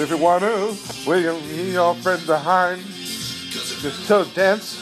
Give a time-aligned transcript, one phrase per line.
[0.00, 0.76] If you want to,
[1.08, 2.80] will you leave your friend behind?
[2.82, 4.78] Just so dance.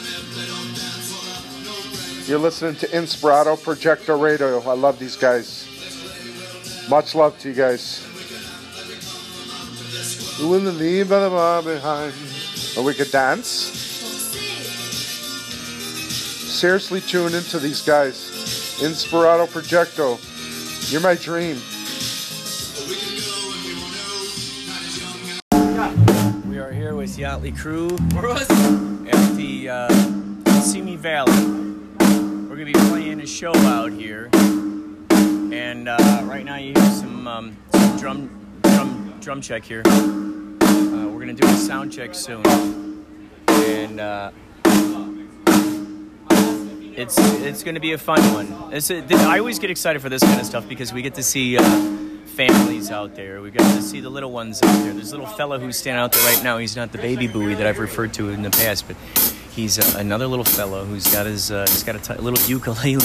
[2.29, 4.59] You're listening to Inspirato Projecto Radio.
[4.59, 5.65] I love these guys.
[6.87, 8.03] Much love to you guys.
[10.39, 12.13] You will leave the bar behind.
[12.77, 13.49] Or we could dance.
[16.59, 18.77] Seriously tune into these guys.
[18.81, 20.19] Inspirato Projecto.
[20.91, 21.57] You're my dream.
[27.15, 27.89] We are here with Yachtly Crew
[29.07, 31.31] at the uh, Simi Valley.
[32.01, 37.27] We're gonna be playing a show out here, and uh, right now you hear some,
[37.27, 38.29] um, some drum,
[38.63, 39.83] drum, drum check here.
[39.85, 42.43] Uh, we're gonna do a sound check soon,
[43.47, 44.31] and uh,
[46.95, 48.51] it's it's gonna be a fun one.
[48.73, 51.57] I always get excited for this kind of stuff because we get to see.
[51.57, 51.96] Uh,
[52.37, 53.41] families out there.
[53.41, 54.93] We got to see the little ones out there.
[54.93, 56.59] There's a little fella who's standing out there right now.
[56.59, 58.95] He's not the baby buoy that I've referred to in the past, but
[59.53, 63.03] he's uh, another little fellow who's got his uh, he's got a t- little ukulele.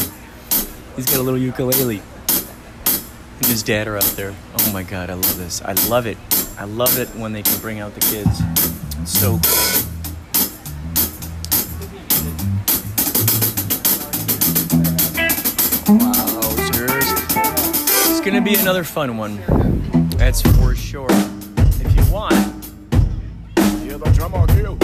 [0.96, 2.02] He's got a little ukulele.
[3.38, 4.34] And his dad are out there.
[4.58, 5.62] Oh my god, I love this.
[5.62, 6.18] I love it.
[6.58, 8.38] I love it when they can bring out the kids.
[9.00, 9.71] It's so cool.
[18.24, 19.42] It's gonna be another fun one.
[20.10, 21.08] That's for sure.
[21.10, 22.32] If you want,
[23.56, 24.78] Yeah, the drummer kill.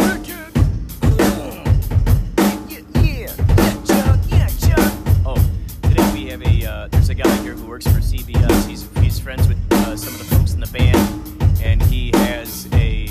[5.24, 5.36] Oh,
[5.82, 6.66] today we have a.
[6.66, 8.66] Uh, there's a guy here who works for CBS.
[8.66, 12.66] He's he's friends with uh, some of the folks in the band, and he has
[12.72, 13.08] a,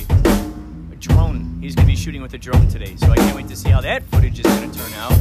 [0.92, 1.58] a drone.
[1.61, 2.98] He's gonna be shooting with a drone today.
[2.98, 5.14] So I can't wait to see how that footage is gonna turn out.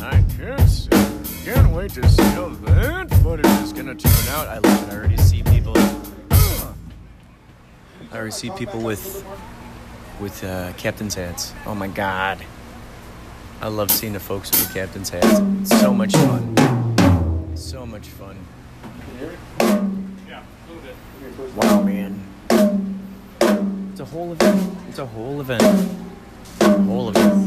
[0.00, 4.48] I can't, can't wait to see how that footage is gonna turn out.
[4.48, 4.92] I love it.
[4.92, 5.74] I already see people.
[5.76, 6.72] I
[8.14, 9.22] already see people with
[10.20, 11.52] with uh, captain's hats.
[11.66, 12.38] Oh my god.
[13.60, 15.40] I love seeing the folks with the captain's hats.
[15.60, 17.52] It's so much fun.
[17.56, 18.38] So much fun.
[21.56, 22.26] Wow, man.
[23.92, 24.78] It's a whole event.
[24.88, 25.62] It's a whole event.
[26.62, 27.43] Whole event.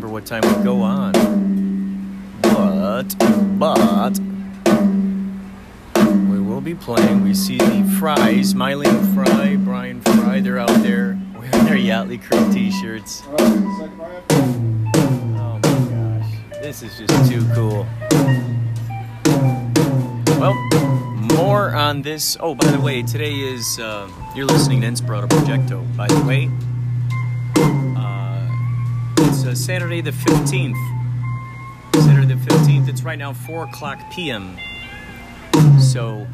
[0.00, 1.12] Remember what time we go on.
[2.40, 3.14] But,
[3.58, 4.18] but,
[6.30, 7.22] we will be playing.
[7.22, 12.50] We see the Fries, Mylene Fry, Brian Fry, they're out there wearing their Yachtly Crew
[12.50, 13.22] t shirts.
[13.36, 13.90] Oh
[15.60, 15.60] my
[15.90, 16.32] gosh.
[16.62, 17.86] This is just too cool.
[20.40, 20.54] Well,
[21.36, 22.38] more on this.
[22.40, 26.48] Oh, by the way, today is, uh, you're listening to Inspirato Projecto, by the way.
[29.50, 30.76] Uh, Saturday the 15th.
[31.94, 32.88] Saturday the 15th.
[32.88, 34.56] It's right now 4 o'clock p.m.
[35.80, 36.24] So,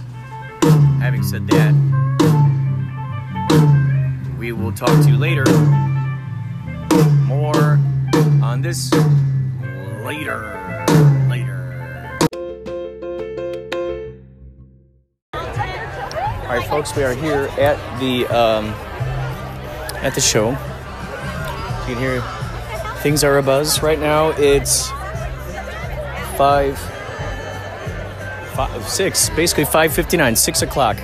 [1.00, 1.72] having said that,
[4.38, 5.47] we will talk to you later.
[7.25, 7.81] More
[8.43, 8.93] on this
[10.05, 10.53] later.
[11.31, 12.19] Later.
[15.32, 18.66] All right, folks, we are here at the um,
[20.05, 20.50] at the show.
[20.50, 22.36] You can hear
[23.03, 24.31] things are a buzz right now.
[24.31, 24.89] It's
[26.37, 26.79] five,
[28.55, 30.97] five six, basically five fifty nine, six o'clock.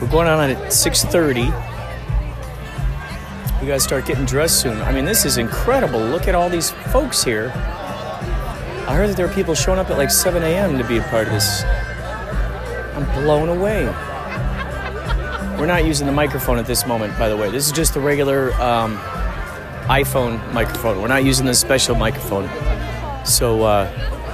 [0.00, 1.46] We're going on at six thirty.
[3.60, 4.80] We gotta start getting dressed soon.
[4.82, 5.98] I mean, this is incredible.
[5.98, 7.52] Look at all these folks here.
[8.86, 10.78] I heard that there are people showing up at like 7 a.m.
[10.78, 11.64] to be a part of this.
[12.94, 13.86] I'm blown away.
[15.58, 17.50] We're not using the microphone at this moment, by the way.
[17.50, 18.96] This is just the regular um,
[19.88, 21.00] iPhone microphone.
[21.00, 22.48] We're not using the special microphone.
[23.24, 23.88] So, uh,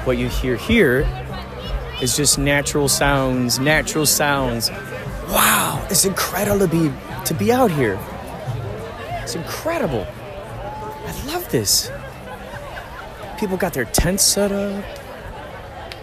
[0.04, 1.06] what you hear here
[2.00, 4.70] is just natural sounds, natural sounds.
[5.28, 6.92] Wow, it's incredible to be
[7.24, 7.98] to be out here.
[9.22, 10.06] It's incredible.
[11.06, 11.90] I love this.
[13.38, 14.84] People got their tents set up.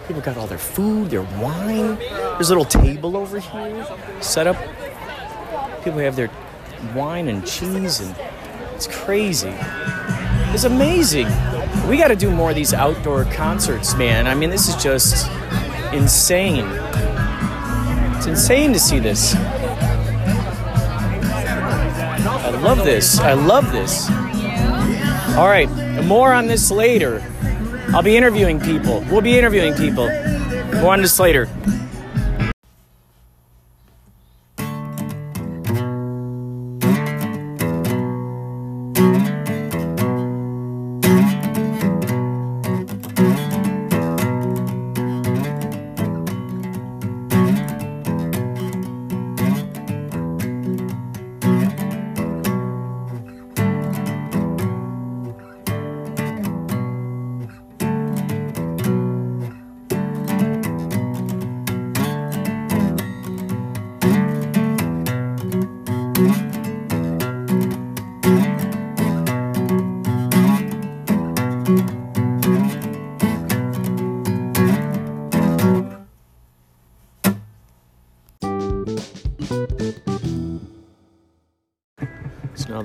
[0.06, 1.96] People got all their food, their wine.
[1.96, 3.86] There's a little table over here
[4.20, 4.56] set up.
[5.84, 6.30] People have their
[6.94, 8.14] wine and cheese, and
[8.80, 9.52] it's crazy.
[10.54, 11.26] It's amazing.
[11.86, 14.26] We got to do more of these outdoor concerts, man.
[14.26, 15.30] I mean, this is just
[15.92, 16.64] insane.
[18.16, 19.34] It's insane to see this.
[22.14, 23.20] I love this.
[23.20, 24.08] I love this.
[25.36, 25.68] All right,
[26.06, 27.22] more on this later.
[27.88, 29.04] I'll be interviewing people.
[29.10, 30.08] We'll be interviewing people.
[30.80, 31.50] More on this later.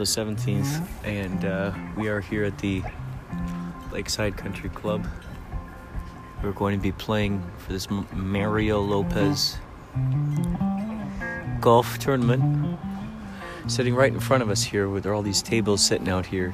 [0.06, 2.84] The 17th, and uh, we are here at the
[3.92, 5.08] Lakeside Country Club.
[6.44, 9.58] We're going to be playing for this Mario Lopez
[11.60, 12.78] golf tournament.
[13.66, 16.54] Sitting right in front of us here, with all these tables sitting out here.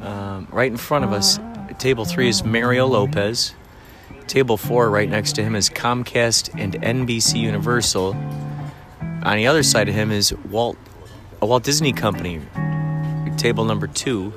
[0.00, 1.40] Um, right in front of us,
[1.80, 3.54] table three is Mario Lopez.
[4.28, 8.14] Table four, right next to him, is Comcast and NBC Universal.
[9.24, 10.78] On the other side of him is Walt,
[11.44, 12.40] a Walt Disney Company.
[13.36, 14.32] Table number two,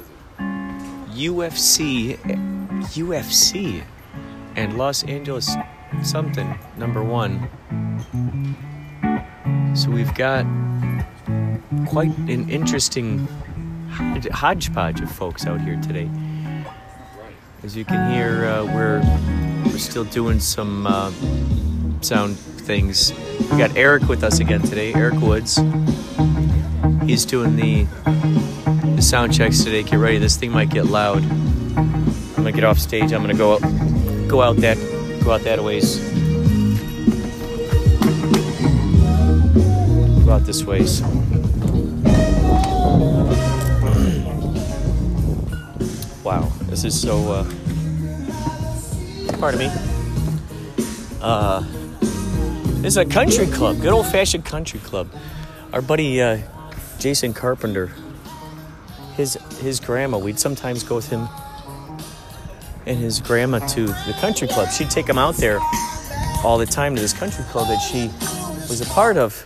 [1.14, 2.18] UFC,
[2.98, 3.82] UFC,
[4.58, 5.56] and Los Angeles
[6.04, 7.48] something number one.
[9.74, 10.46] So we've got
[11.88, 13.26] quite an interesting
[14.34, 16.10] hodgepodge of folks out here today.
[17.64, 19.00] As you can hear, uh, we're
[19.64, 21.14] we're still doing some uh,
[22.02, 23.14] sound things.
[23.50, 25.58] We got Eric with us again today, Eric Woods.
[27.08, 27.86] He's doing the
[28.98, 29.82] the sound checks today.
[29.82, 31.24] Get ready, this thing might get loud.
[31.24, 33.14] I'm gonna get off stage.
[33.14, 33.62] I'm gonna go up,
[34.28, 34.78] go out that,
[35.24, 36.00] go out that ways.
[40.26, 41.02] Go out this ways.
[46.26, 47.32] wow, this is so.
[47.32, 47.46] Uh,
[49.40, 49.72] pardon me.
[51.22, 51.64] Uh,
[52.82, 55.10] this is a country club, good old fashioned country club.
[55.72, 56.40] Our buddy uh,
[57.08, 57.90] Jason Carpenter,
[59.16, 61.26] his his grandma, we'd sometimes go with him
[62.86, 64.70] and his grandma to the country club.
[64.72, 65.58] She'd take him out there
[66.44, 68.08] all the time to this country club that she
[68.68, 69.46] was a part of.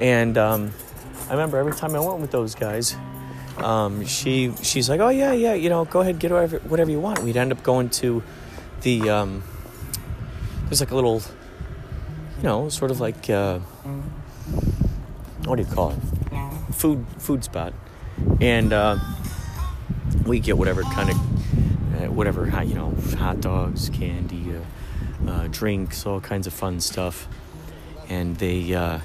[0.00, 0.70] And um,
[1.28, 2.94] I remember every time I went with those guys,
[3.56, 7.00] um, she she's like, "Oh yeah, yeah, you know, go ahead, get whatever whatever you
[7.00, 8.22] want." We'd end up going to
[8.82, 9.42] the um,
[10.66, 11.22] there's like a little,
[12.36, 13.60] you know, sort of like uh,
[15.46, 16.21] what do you call it?
[16.72, 17.74] Food food spot,
[18.40, 18.98] and uh,
[20.26, 26.06] we get whatever kind of uh, whatever you know, hot dogs, candy, uh, uh, drinks,
[26.06, 27.28] all kinds of fun stuff,
[28.08, 28.98] and they uh,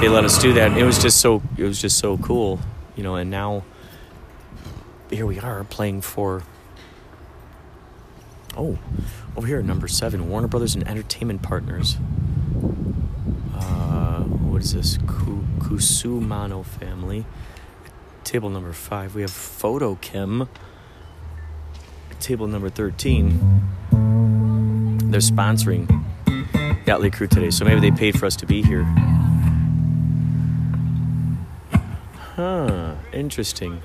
[0.00, 0.76] they let us do that.
[0.76, 2.60] It was just so it was just so cool,
[2.94, 3.16] you know.
[3.16, 3.64] And now
[5.10, 6.42] here we are playing for
[8.56, 8.78] oh
[9.36, 11.96] over here number seven Warner Brothers and Entertainment Partners.
[13.54, 14.98] Uh, what is this?
[15.66, 17.26] Kusumano family.
[18.22, 19.16] Table number five.
[19.16, 20.46] We have FotoKem.
[22.20, 23.40] Table number thirteen.
[25.10, 25.88] They're sponsoring
[26.84, 28.84] Yachtly Crew today, so maybe they paid for us to be here.
[32.36, 33.82] Huh, interesting.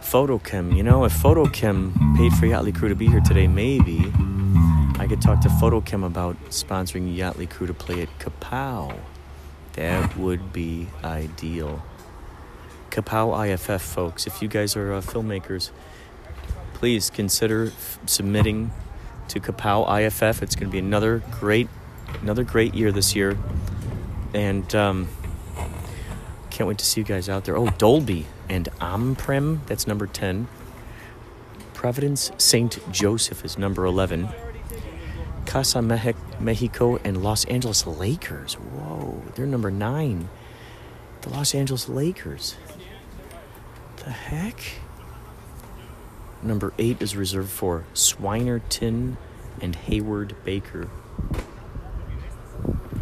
[0.00, 4.12] FotoKem, you know, if FotoKem paid for Yachtly Crew to be here today, maybe
[4.98, 8.98] I could talk to FotoKem about sponsoring Yachtly Crew to play at Kapow.
[9.74, 11.82] That would be ideal.
[12.90, 15.70] Kapow IFF, folks, if you guys are uh, filmmakers,
[16.74, 18.70] please consider f- submitting
[19.28, 20.42] to Kapow IFF.
[20.42, 21.68] It's going to be another great,
[22.22, 23.36] another great year this year,
[24.32, 25.08] and um,
[26.50, 27.56] can't wait to see you guys out there.
[27.56, 30.46] Oh, Dolby and Amprem, that's number 10.
[31.72, 32.78] Providence St.
[32.92, 34.28] Joseph is number 11.
[35.46, 38.54] Casa Mexico and Los Angeles Lakers.
[38.54, 39.03] Whoa,
[39.34, 40.28] they're number 9.
[41.22, 42.56] The Los Angeles Lakers.
[43.96, 44.60] The heck?
[46.42, 49.16] Number 8 is reserved for Swinerton
[49.60, 50.90] and Hayward Baker.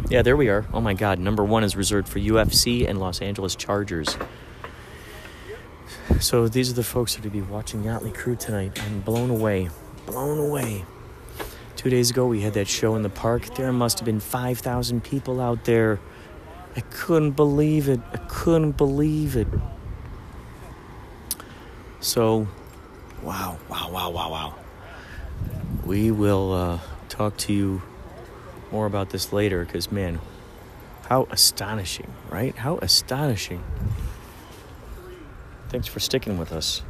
[0.09, 0.65] Yeah, there we are.
[0.73, 1.19] Oh my God.
[1.19, 4.17] Number one is reserved for UFC and Los Angeles Chargers.
[6.19, 8.79] So these are the folks that will be watching Yachtly Crew tonight.
[8.83, 9.69] I'm blown away.
[10.05, 10.85] Blown away.
[11.75, 13.55] Two days ago, we had that show in the park.
[13.55, 15.99] There must have been 5,000 people out there.
[16.75, 17.99] I couldn't believe it.
[18.11, 19.47] I couldn't believe it.
[21.99, 22.47] So,
[23.21, 24.55] wow, wow, wow, wow, wow.
[25.85, 27.81] We will uh, talk to you
[28.71, 30.19] more about this later because, man,
[31.07, 32.55] how astonishing, right?
[32.55, 33.63] How astonishing.
[35.69, 36.83] Thanks for sticking with us.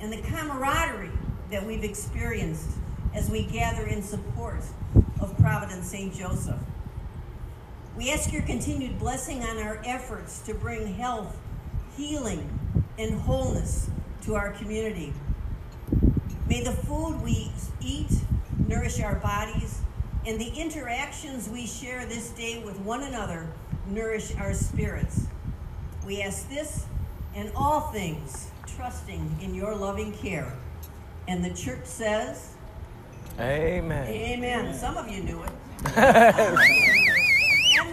[0.00, 1.10] And the camaraderie
[1.50, 2.70] that we've experienced
[3.14, 4.62] as we gather in support
[5.20, 6.14] of Providence St.
[6.14, 6.58] Joseph.
[7.96, 11.36] We ask your continued blessing on our efforts to bring health,
[11.96, 12.48] healing,
[12.98, 13.90] and wholeness
[14.22, 15.12] to our community.
[16.48, 18.10] May the food we eat
[18.66, 19.80] nourish our bodies,
[20.26, 23.46] and the interactions we share this day with one another
[23.88, 25.26] nourish our spirits.
[26.06, 26.86] We ask this
[27.34, 30.52] and all things, trusting in your loving care.
[31.28, 32.54] And the church says,
[33.38, 34.08] Amen.
[34.08, 34.74] Amen.
[34.74, 35.50] Some of you knew it.
[35.96, 36.56] and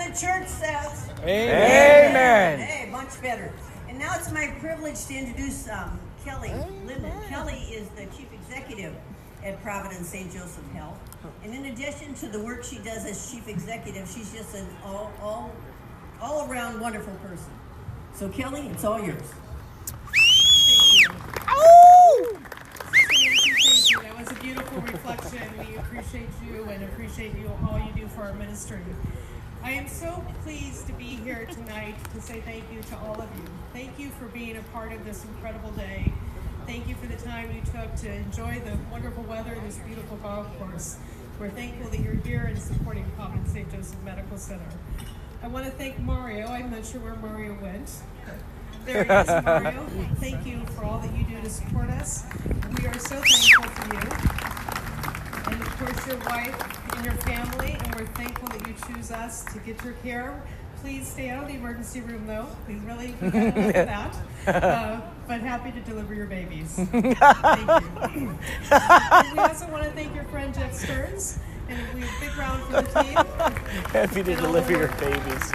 [0.01, 2.60] the church says, Amen.
[2.60, 3.53] Hey, much better.
[3.88, 6.51] And now it's my privilege to introduce um, Kelly
[6.86, 7.12] Linden.
[7.29, 8.93] Kelly is the chief executive
[9.43, 10.31] at Providence St.
[10.31, 10.98] Joseph Health.
[11.43, 15.12] And in addition to the work she does as chief executive, she's just an all,
[15.22, 15.55] all,
[16.22, 17.51] all around wonderful person.
[18.13, 19.34] So, Kelly, it's all yours.
[20.67, 21.07] Thank you.
[24.01, 25.41] That was a beautiful reflection.
[25.57, 28.81] We appreciate you and appreciate you all you do for our ministry.
[29.63, 33.29] I am so pleased to be here tonight to say thank you to all of
[33.38, 33.45] you.
[33.71, 36.12] Thank you for being a part of this incredible day.
[36.65, 40.17] Thank you for the time you took to enjoy the wonderful weather and this beautiful
[40.17, 40.97] golf course.
[41.39, 43.71] We're thankful that you're here and supporting Providence St.
[43.71, 44.67] Joseph Medical Center.
[45.41, 46.47] I want to thank Mario.
[46.47, 47.89] I'm not sure where Mario went.
[48.88, 49.86] There he is, Mario.
[50.22, 52.24] Thank you for all that you do to support us.
[52.79, 54.00] We are so thankful for you.
[55.51, 59.44] And of course, your wife and your family, and we're thankful that you choose us
[59.53, 60.41] to get your care.
[60.82, 62.48] Please stay out of the emergency room, though.
[62.67, 64.15] We really enough that.
[64.48, 66.75] Uh, but happy to deliver your babies.
[66.75, 66.96] Thank
[68.15, 68.38] you.
[68.72, 72.38] And we also want to thank your friend Jeff Stearns, and we have a big
[72.38, 73.13] round for the team.
[73.91, 75.51] Happy to And deliver your babies.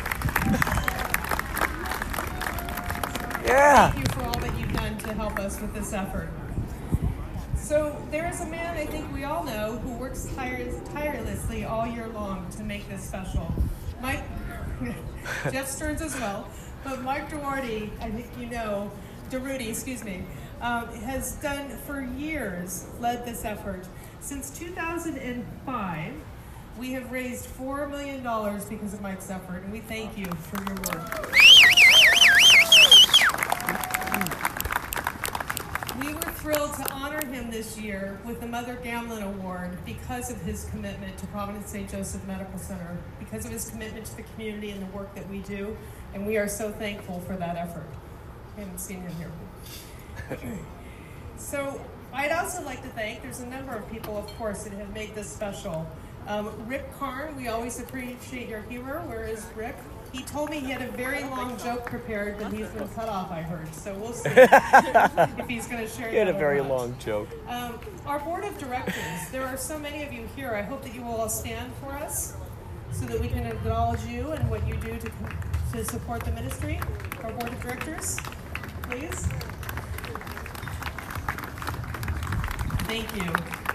[3.44, 3.90] Yeah.
[3.90, 6.28] Thank you for all that you've done to help us with this effort.
[7.56, 11.86] So there is a man I think we all know who works tire- tirelessly all
[11.86, 13.52] year long to make this special.
[14.00, 14.22] Mike,
[15.52, 16.48] Jeff Stearns as well,
[16.84, 18.90] but Mike Duarte, I think you know,
[19.30, 20.24] DeRudy, excuse me,
[20.60, 23.86] um, has done for years led this effort.
[24.20, 26.12] Since 2005,
[26.78, 28.22] we have raised $4 million
[28.68, 31.28] because of Mike's effort, and we thank you for your work.
[36.00, 40.42] We were thrilled to honor him this year with the Mother Gamelin Award because of
[40.42, 41.88] his commitment to Providence St.
[41.88, 45.38] Joseph Medical Center, because of his commitment to the community and the work that we
[45.38, 45.76] do,
[46.14, 47.86] and we are so thankful for that effort.
[48.56, 50.50] I haven't seen him here.
[51.36, 51.80] So
[52.12, 55.14] I'd also like to thank, there's a number of people, of course, that have made
[55.14, 55.88] this special.
[56.26, 59.00] Um, Rick Karn, we always appreciate your humor.
[59.06, 59.76] Where is Rick?
[60.12, 63.30] He told me he had a very long joke prepared, but he's been cut off,
[63.30, 63.74] I heard.
[63.74, 67.28] So we'll see if he's going to share He had a very long joke.
[67.48, 70.52] Um, our board of directors, there are so many of you here.
[70.52, 72.36] I hope that you will all stand for us
[72.92, 75.10] so that we can acknowledge you and what you do to,
[75.72, 76.78] to support the ministry.
[77.22, 78.18] Our board of directors,
[78.82, 79.26] please.
[82.86, 83.71] Thank you.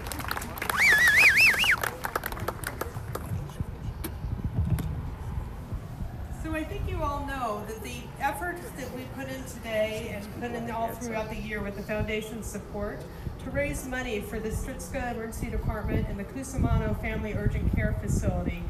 [10.40, 13.00] Today and put in all throughout the year with the foundation's support
[13.42, 18.62] to raise money for the Stritska Emergency Department and the Cusimano Family Urgent Care Facility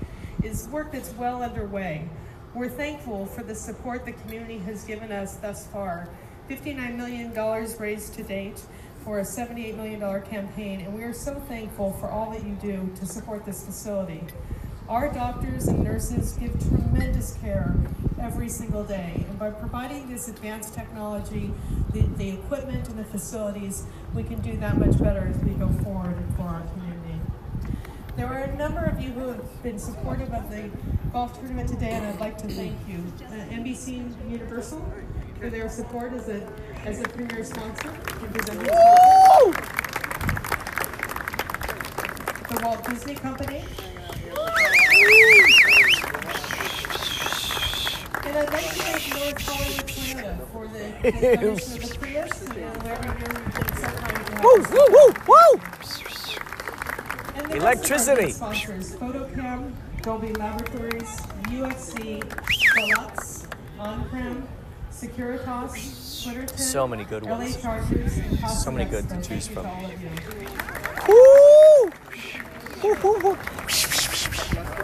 [0.42, 2.08] is work that's well underway.
[2.54, 6.08] We're thankful for the support the community has given us thus far.
[6.48, 7.34] $59 million
[7.78, 8.60] raised to date
[9.04, 12.90] for a $78 million campaign, and we are so thankful for all that you do
[12.96, 14.22] to support this facility.
[14.88, 17.75] Our doctors and nurses give tremendous care
[18.18, 21.52] every single day, and by providing this advanced technology,
[21.92, 25.68] the, the equipment and the facilities, we can do that much better as we go
[25.85, 27.21] forward for our community.
[28.16, 30.71] There are a number of you who have been supportive of the
[31.12, 33.04] golf tournament today, and I'd like to thank you.
[33.26, 34.90] Uh, NBC Universal
[35.38, 36.49] for their support as a
[36.87, 37.90] as a premier sponsor.
[42.49, 43.62] The Walt Disney Company.
[54.42, 55.60] Woo, woo, woo, woo!
[57.34, 58.30] And the rest of our Electricity.
[58.32, 59.72] Sponsors, FotoKem,
[60.02, 62.22] Dolby Laboratories, UFC,
[62.74, 63.46] Deluxe,
[63.78, 64.48] On-Prem,
[64.92, 67.60] Securitas, Swinerton, So many good LA ones.
[67.60, 69.66] Chargers, and So many good to choose from.
[69.66, 70.08] all of you.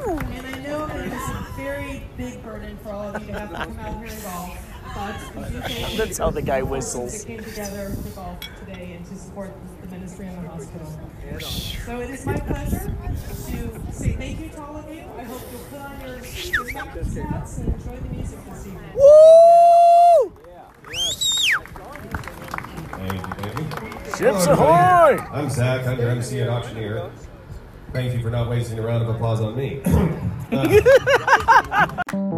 [0.06, 3.56] And I know it's a very big burden for all of you to have to
[3.56, 4.58] come out here and golf,
[4.94, 7.22] but we do thank That's how the guy you whistles.
[7.24, 11.00] that came together to golf today and to support the ministry and the hospital.
[11.86, 12.94] So it is my pleasure
[13.46, 15.00] to say thank you to all of you.
[15.16, 18.92] I hope you'll put on your respective hats and enjoy the music this evening.
[22.92, 24.16] Thank you, thank.
[24.16, 25.18] Ships ahoy!
[25.32, 25.86] I'm Zach.
[25.86, 27.10] I'm your MC and auctioneer.
[27.94, 29.80] Thank you for not wasting a round of applause on me.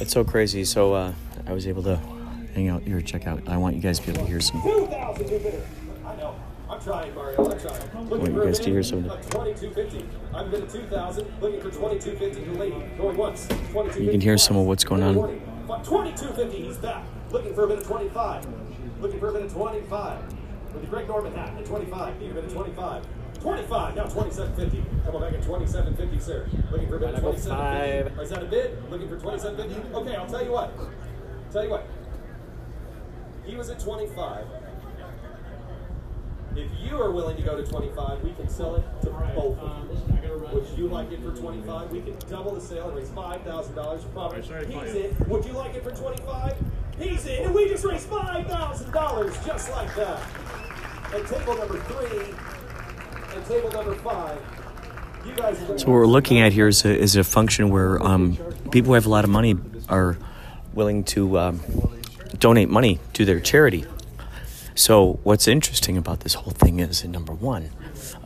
[0.00, 0.64] It's so crazy.
[0.64, 1.12] So uh,
[1.46, 1.96] I was able to
[2.54, 3.46] hang out here, check out.
[3.48, 4.62] I want you guys to be able to hear some.
[4.62, 5.66] 2,000 new bidder.
[6.06, 6.34] I know.
[6.70, 7.50] I'm trying, Mario.
[7.50, 7.90] I'm trying.
[7.94, 9.04] I want you guys to hear some.
[9.04, 10.04] 2250.
[10.34, 11.26] I'm bid at 2,000.
[11.40, 12.76] Looking for 2250 to lady.
[12.96, 13.46] Going once.
[13.48, 14.04] 2250.
[14.04, 15.14] You can hear some of what's going on.
[15.84, 16.56] 2250.
[16.56, 17.04] He's back.
[17.30, 18.46] Looking for a bid of 25.
[19.00, 20.37] Looking for a bid of 25.
[20.78, 22.20] With the Greg Norman hat at 25.
[22.20, 23.04] Need a bid of 25.
[23.40, 23.96] 25.
[23.96, 24.84] Now 2750.
[25.04, 26.46] Come on back at 2750, sir.
[26.70, 28.22] Looking for a bid of 2750.
[28.22, 28.88] Is that a bid?
[28.88, 29.94] Looking for 2750.
[29.96, 30.72] Okay, I'll tell you what.
[31.50, 31.88] Tell you what.
[33.44, 34.46] He was at 25.
[36.54, 39.88] If you are willing to go to 25, we can sell it to both of
[40.22, 40.48] you.
[40.52, 41.90] Would you like it for 25?
[41.90, 44.44] We can double the sale and raise $5,000 for profit.
[44.44, 45.16] He's in.
[45.28, 46.54] Would you like it for 25?
[47.00, 47.46] He's in.
[47.46, 50.22] And we just raised $5,000 just like that.
[51.10, 52.34] At table number three
[53.34, 54.38] and table number five,
[55.24, 57.70] you guys are going So what we're looking at here is a, is a function
[57.70, 58.36] where um,
[58.70, 59.56] people who have a lot of money
[59.88, 60.18] are
[60.74, 61.60] willing to um,
[62.38, 63.86] donate money to their charity.
[64.74, 67.70] So what's interesting about this whole thing is, number one,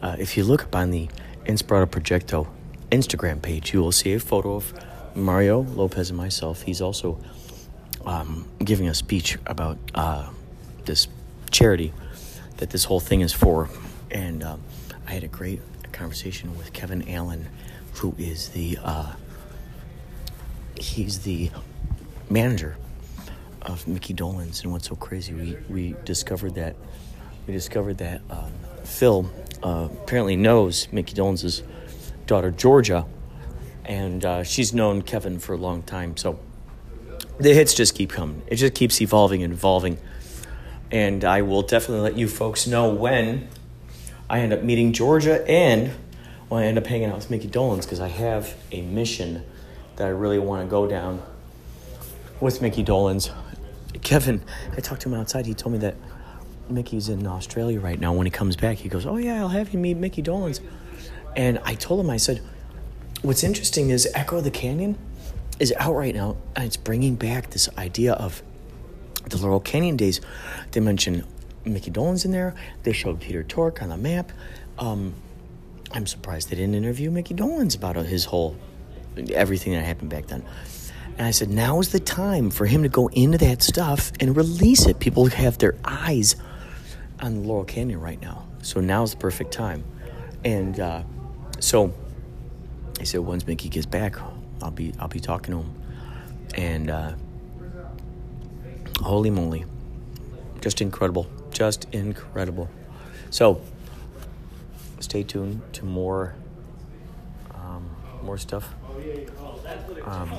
[0.03, 1.09] uh, if you look up on the
[1.47, 2.49] Inspirato Projecto
[2.90, 4.75] Instagram page, you will see a photo of
[5.14, 6.62] Mario Lopez and myself.
[6.62, 7.21] He's also
[8.05, 10.31] um, giving a speech about uh,
[10.85, 11.07] this
[11.53, 11.92] charity
[12.59, 13.69] that this whole thing is for.
[14.11, 14.61] And um,
[15.07, 15.61] I had a great
[15.93, 17.49] conversation with Kevin Allen,
[17.95, 19.12] who is the uh,
[20.77, 21.51] he's the
[22.31, 22.77] manager
[23.62, 24.62] of Micky Dolenz.
[24.62, 26.77] And what's so crazy, we we discovered that
[27.47, 28.53] we discovered that um,
[28.85, 29.31] Phil
[29.62, 31.62] uh, apparently knows Micky Dolenz
[32.27, 33.05] daughter Georgia,
[33.85, 36.17] and uh, she's known Kevin for a long time.
[36.17, 36.38] So
[37.38, 38.43] the hits just keep coming.
[38.47, 39.99] It just keeps evolving and evolving.
[40.93, 43.49] And I will definitely let you folks know when
[44.29, 45.91] I end up meeting Georgia and
[46.49, 49.43] when I end up hanging out with Micky Dolenz because I have a mission
[49.97, 51.23] that I really want to go down
[52.41, 53.31] with Micky Dolenz.
[54.03, 54.43] Kevin,
[54.77, 55.47] I talked to him outside.
[55.47, 55.97] He told me that
[56.69, 58.13] Micky's in Australia right now.
[58.13, 60.61] When he comes back, he goes, Oh, yeah, I'll have you meet Micky Dolenz.
[61.37, 62.43] And I told him, I said,
[63.23, 64.99] What's interesting is Echo the Canyon
[65.59, 68.43] is out right now, and it's bringing back this idea of
[69.29, 70.21] the Laurel Canyon days.
[70.73, 71.25] They mentioned
[71.65, 72.55] Micky Dolenz in there.
[72.83, 74.33] They showed Peter Tork on the map.
[74.79, 75.15] Um,
[75.93, 78.57] I'm surprised they didn't interview Micky Dolenz about his whole
[79.33, 80.45] everything that happened back then.
[81.19, 84.35] And I said, now is the time for him to go into that stuff and
[84.35, 84.99] release it.
[84.99, 86.37] People have their eyes
[87.21, 89.85] on Laurel Canyon right now, so now's the perfect time.
[90.45, 91.03] And uh,
[91.61, 91.93] so
[92.99, 94.17] I said, once Micky gets back,
[94.63, 95.75] I'll be I'll be talking to him.
[96.55, 97.13] And uh,
[99.01, 99.65] holy moly,
[100.61, 102.69] just incredible, just incredible.
[103.31, 103.61] So
[105.01, 106.35] stay tuned to more
[107.55, 107.91] um,
[108.23, 108.75] more stuff.
[110.05, 110.33] Um,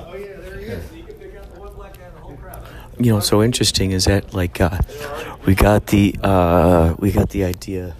[2.99, 4.77] you know, so interesting is that like uh,
[5.45, 7.95] we got the uh, we got the idea.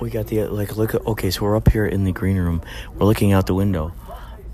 [0.00, 0.94] We got the like look.
[0.94, 2.62] Okay, so we're up here in the green room.
[2.94, 3.92] We're looking out the window,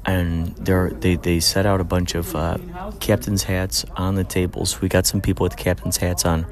[0.07, 2.59] and they they set out a bunch of uh,
[3.01, 4.81] captain's hats on the tables.
[4.81, 6.47] We got some people with captain's hats on.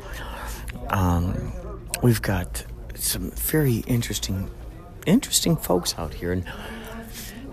[0.88, 1.52] Um,
[2.02, 4.50] we've got some very interesting,
[5.06, 6.44] interesting folks out here, and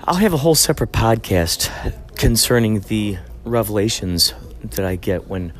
[0.05, 1.69] I'll have a whole separate podcast
[2.15, 4.33] concerning the revelations
[4.63, 5.53] that I get when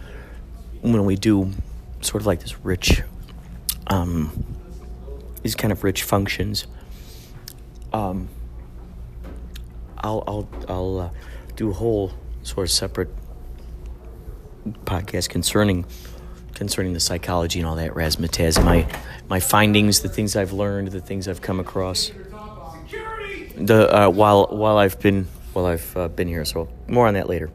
[0.82, 1.52] when we do
[2.02, 3.04] sort of like this rich,
[3.88, 4.46] um,
[5.44, 6.66] these kind of rich functions.
[7.92, 8.30] Um,
[10.02, 11.10] I'll I'll I'll uh,
[11.56, 13.10] do a whole sort of separate
[14.86, 15.86] podcast concerning
[16.54, 18.64] concerning the psychology and all that razzmatazz.
[18.64, 18.88] My
[19.30, 22.12] my findings, the things I've learned, the things I've come across.
[23.56, 27.28] The uh, while while I've been while I've uh, been here, so more on that
[27.28, 27.50] later.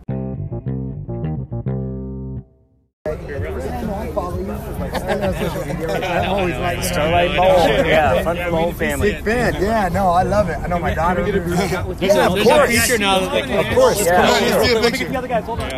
[6.82, 7.86] Starlight, Starlight Bowl.
[7.86, 9.12] Yeah, fun for the whole family.
[9.12, 9.54] Big fan.
[9.62, 10.58] Yeah, no, I love it.
[10.58, 11.24] I know my daughter.
[11.24, 12.70] There's yeah, a, of there's a course.
[12.70, 14.04] feature now that Of course.
[14.04, 14.16] Yeah.
[14.16, 15.04] Come on, let's see a Let me picture.
[15.04, 15.44] get the other guys.
[15.44, 15.70] Hold on.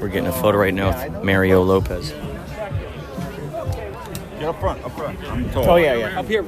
[0.00, 2.10] We're getting a photo right now with Mario Lopez.
[2.10, 2.20] Get
[4.44, 4.84] up front.
[4.84, 5.18] Up front.
[5.24, 5.70] I'm tall.
[5.70, 6.18] Oh yeah, yeah.
[6.18, 6.42] Up here,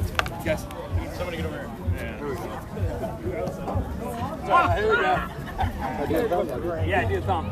[0.45, 0.67] guys.
[1.17, 1.66] Somebody get over here.
[6.87, 7.51] Yeah, do a thumb.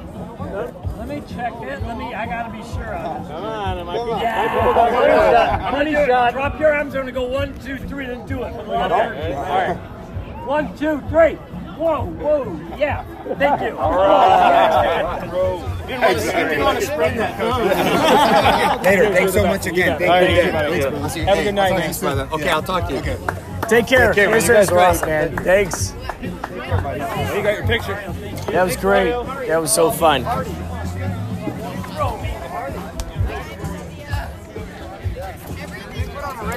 [0.98, 1.82] Let me check it.
[1.82, 2.14] Let me.
[2.14, 3.28] I gotta be sure of it.
[3.28, 4.22] Come on, am I?
[4.22, 5.70] Yeah.
[5.72, 6.32] Money shot.
[6.32, 6.94] Drop your arms.
[6.94, 8.54] I'm gonna go one, two, three, then do it.
[8.54, 9.76] All right.
[10.46, 11.38] One, two, three.
[11.76, 13.02] Whoa, whoa, yeah.
[13.36, 13.76] Thank you.
[13.76, 15.20] All right.
[18.84, 19.12] Later.
[19.12, 19.98] Thanks so much again.
[19.98, 20.52] Thank you.
[20.52, 20.94] Thanks, man.
[21.02, 21.26] I'll see you.
[21.26, 22.18] Have a good night, I'll talk to man.
[22.18, 22.40] you soon.
[22.40, 23.00] Okay, I'll talk to you.
[23.00, 23.18] Okay.
[23.68, 24.12] Take care.
[24.12, 24.38] care, man.
[24.38, 25.08] Merry You guys are Christmas, awesome.
[25.08, 25.36] man.
[25.38, 25.94] Thanks.
[27.34, 27.94] You got your picture.
[28.52, 29.10] That was great.
[29.48, 30.24] That was so fun.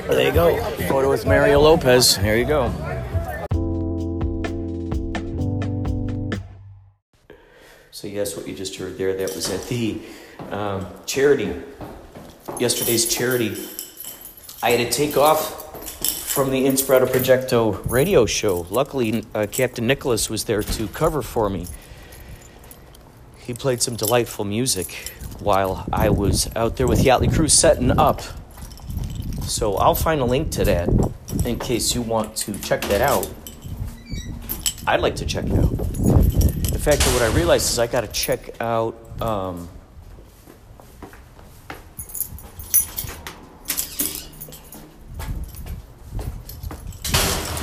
[0.07, 0.55] There you go.
[0.87, 2.17] Photo with Mario Lopez.
[2.17, 2.71] There you go.
[7.91, 9.99] So yes, what you just heard there, that was at the
[10.51, 11.53] um, charity,
[12.59, 13.57] yesterday's charity.
[14.61, 15.66] I had to take off
[16.37, 18.67] from the Inspirato Projecto radio show.
[18.69, 21.65] Luckily, uh, Captain Nicholas was there to cover for me.
[23.39, 28.21] He played some delightful music while I was out there with Yachtly Crew setting up.
[29.45, 30.89] So I'll find a link to that
[31.43, 33.27] in case you want to check that out.
[34.85, 35.71] I'd like to check it out.
[35.71, 38.95] In fact, what I realized is I got to check out.
[39.19, 39.69] Um,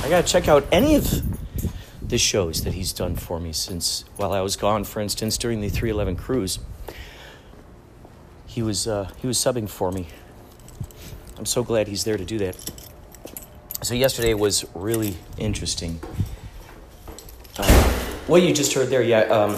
[0.05, 1.23] I got to check out any of
[2.07, 4.83] the shows that he's done for me since while I was gone.
[4.83, 6.59] For instance, during the 311 cruise,
[8.45, 10.09] he was uh, he was subbing for me.
[11.39, 12.55] I'm so glad he's there to do that.
[13.81, 15.99] So yesterday was really interesting.
[17.57, 17.83] Uh,
[18.27, 19.57] what you just heard there, yeah, um,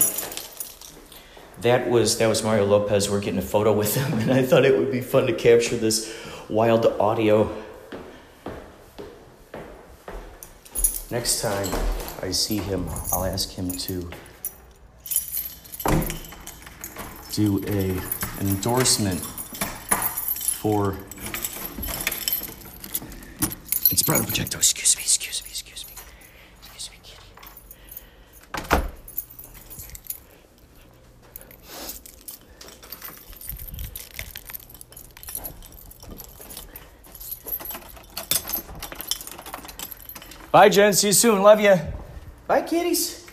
[1.60, 3.10] that was that was Mario Lopez.
[3.10, 5.76] We're getting a photo with him, and I thought it would be fun to capture
[5.76, 6.16] this
[6.48, 7.54] wild audio.
[11.10, 11.70] Next time
[12.22, 14.10] I see him, I'll ask him to
[17.32, 17.98] do a
[18.40, 20.98] an endorsement for
[23.90, 24.58] Inspirato Projecto.
[24.58, 25.94] Excuse excuse me, excuse me.
[26.62, 27.24] Excuse me, kitty.
[40.58, 40.92] Bye, Jen.
[40.92, 41.44] See you soon.
[41.44, 41.76] Love you.
[42.48, 43.28] Bye, kitties.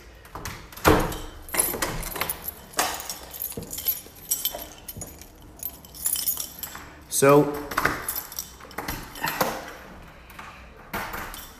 [7.09, 7.51] So,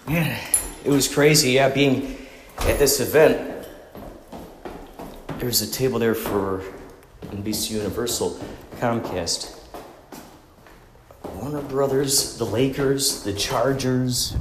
[0.07, 0.39] yeah,
[0.83, 1.53] it was crazy.
[1.53, 2.15] Yeah, being
[2.59, 3.67] at this event,
[5.39, 6.61] there's a table there for
[7.21, 8.39] NBC Universal,
[8.79, 9.59] Comcast,
[11.33, 14.35] Warner Brothers, the Lakers, the Chargers.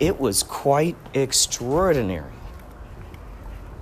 [0.00, 2.32] It was quite extraordinary.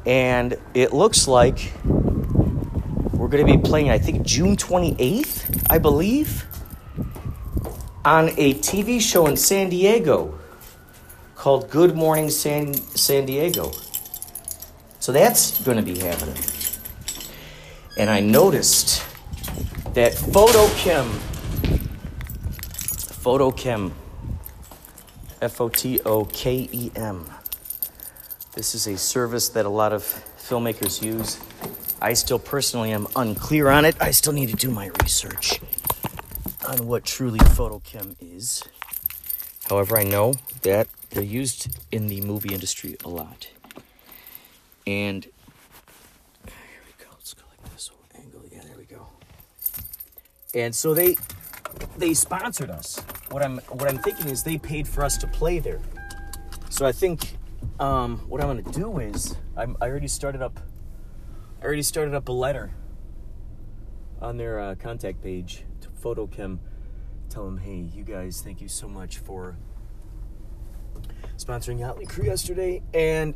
[0.04, 6.46] And it looks like we're going to be playing, I think, June 28th, I believe,
[8.04, 10.38] on a TV show in San Diego
[11.36, 13.72] called Good Morning San, San Diego.
[14.98, 16.36] So that's going to be happening.
[17.96, 19.04] And I noticed
[19.94, 21.06] that FotoKem,
[23.22, 23.92] FotoKem,
[25.42, 27.28] F O T O K E M.
[28.54, 30.02] This is a service that a lot of
[30.38, 31.40] filmmakers use.
[32.00, 33.96] I still personally am unclear on it.
[34.00, 35.60] I still need to do my research
[36.68, 38.62] on what truly FotoKem is.
[39.68, 43.48] However, I know that they're used in the movie industry a lot.
[44.86, 47.10] And here we go.
[47.14, 48.42] Let's go like this angle.
[48.48, 49.08] Yeah, there we go.
[50.54, 51.16] And so they
[51.96, 52.98] they sponsored us.
[53.30, 55.80] What I'm what I'm thinking is they paid for us to play there.
[56.70, 57.36] So I think
[57.78, 60.60] um, what I'm gonna do is I'm, I already started up.
[61.60, 62.72] I already started up a letter
[64.20, 66.58] on their uh, contact page to FotoKem.
[67.28, 69.56] Tell them, hey, you guys, thank you so much for
[71.36, 73.34] sponsoring Yachtly Crew yesterday, and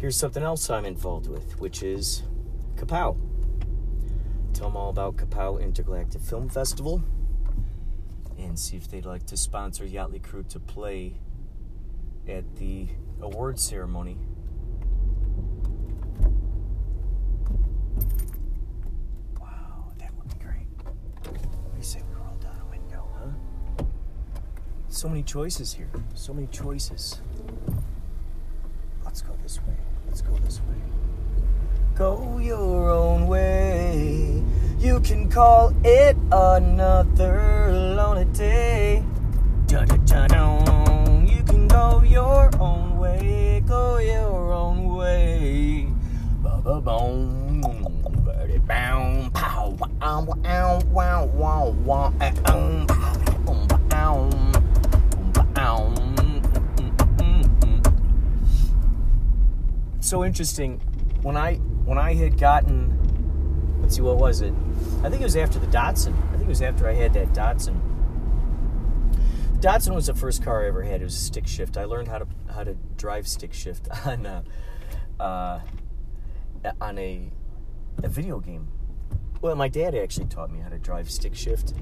[0.00, 2.22] here's something else I'm involved with, which is
[2.76, 3.27] Kapow.
[4.58, 7.00] Tell them all about Kapow Intergalactic Film Festival
[8.36, 11.14] and see if they'd like to sponsor Yachtly Crew to play
[12.26, 12.88] at the
[13.20, 14.18] award ceremony.
[19.40, 20.66] Wow, that would be great.
[21.22, 23.84] What do you say we roll down a window, huh?
[24.88, 25.90] So many choices here.
[26.14, 27.20] So many choices.
[29.04, 29.76] Let's go this way.
[30.08, 31.07] Let's go this way.
[31.98, 34.44] Go your own way.
[34.78, 39.02] You can call it another lonely day.
[39.66, 39.88] Dun.
[41.26, 43.64] You can go your own way.
[43.66, 45.88] Go your own way.
[46.40, 47.62] Ba ba boom.
[48.24, 49.76] Ba-de, bow, pow.
[60.00, 60.80] So interesting.
[61.22, 64.52] When I when I had gotten, let's see, what was it?
[65.02, 66.14] I think it was after the Datsun.
[66.28, 67.80] I think it was after I had that Datsun.
[69.60, 71.00] Datsun was the first car I ever had.
[71.00, 71.78] It was a stick shift.
[71.78, 74.44] I learned how to how to drive stick shift on a,
[75.18, 75.60] uh,
[76.78, 77.30] on a
[78.02, 78.68] a video game.
[79.40, 81.72] Well, my dad actually taught me how to drive stick shift,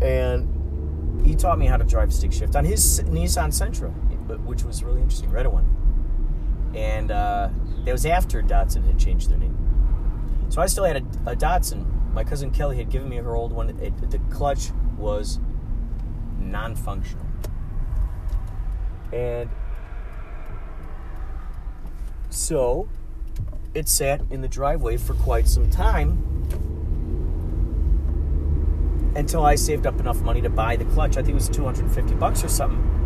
[0.00, 3.90] and he taught me how to drive stick shift on his Nissan Sentra,
[4.44, 5.79] which was really interesting, red one.
[6.74, 7.48] And uh,
[7.84, 9.56] that was after Datsun had changed their name.
[10.50, 12.12] So I still had a, a Datsun.
[12.12, 13.70] My cousin Kelly had given me her old one.
[13.80, 15.38] It, the clutch was
[16.38, 17.24] non-functional,
[19.12, 19.48] and
[22.30, 22.88] so
[23.74, 26.26] it sat in the driveway for quite some time
[29.14, 31.12] until I saved up enough money to buy the clutch.
[31.16, 32.99] I think it was 250 bucks or something.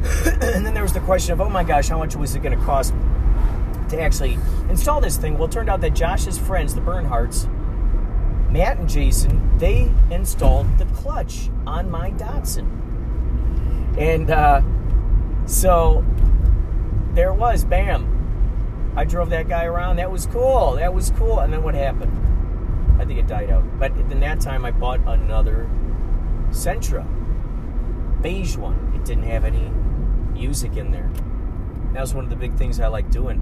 [0.42, 2.58] and then there was the question of, oh my gosh, how much was it going
[2.58, 2.94] to cost
[3.90, 5.36] to actually install this thing?
[5.36, 7.46] Well, it turned out that Josh's friends, the Bernhards,
[8.50, 12.66] Matt and Jason, they installed the clutch on my Datsun.
[13.98, 14.62] And uh,
[15.46, 16.04] so
[17.12, 18.92] there was, bam.
[18.96, 19.96] I drove that guy around.
[19.96, 20.76] That was cool.
[20.76, 21.40] That was cool.
[21.40, 22.16] And then what happened?
[23.00, 23.64] I think it died out.
[23.78, 25.70] But in that time, I bought another
[26.50, 27.06] Sentra,
[28.22, 28.92] beige one.
[28.94, 29.70] It didn't have any
[30.40, 31.10] music in there.
[31.92, 33.38] That was one of the big things I like doing.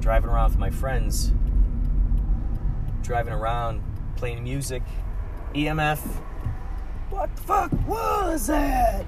[0.00, 1.32] Driving around with my friends,
[3.02, 3.80] driving around,
[4.16, 4.82] playing music,
[5.54, 6.00] EMF.
[7.10, 9.06] What the fuck was that?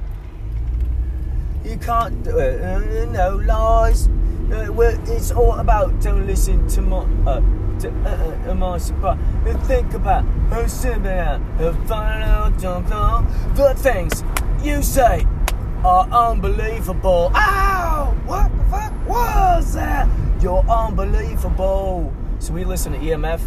[1.64, 2.62] You can't do it.
[2.62, 4.06] Uh, no lies.
[4.52, 4.72] Uh,
[5.08, 7.40] it's all about don't listen to my uh,
[7.80, 9.18] to uh, uh, my support.
[9.64, 14.22] Think about how simple uh, find out don't know the things
[14.62, 15.26] you say
[15.84, 17.30] are unbelievable.
[17.34, 18.16] Ow!
[18.24, 20.08] What the fuck was that?
[20.40, 22.12] You're unbelievable.
[22.38, 23.40] So we listen to EMF.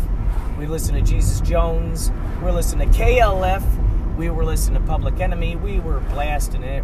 [0.57, 2.11] We listen to Jesus Jones.
[2.41, 4.17] We're listening to KLF.
[4.17, 5.55] We were listening to Public Enemy.
[5.55, 6.83] We were blasting it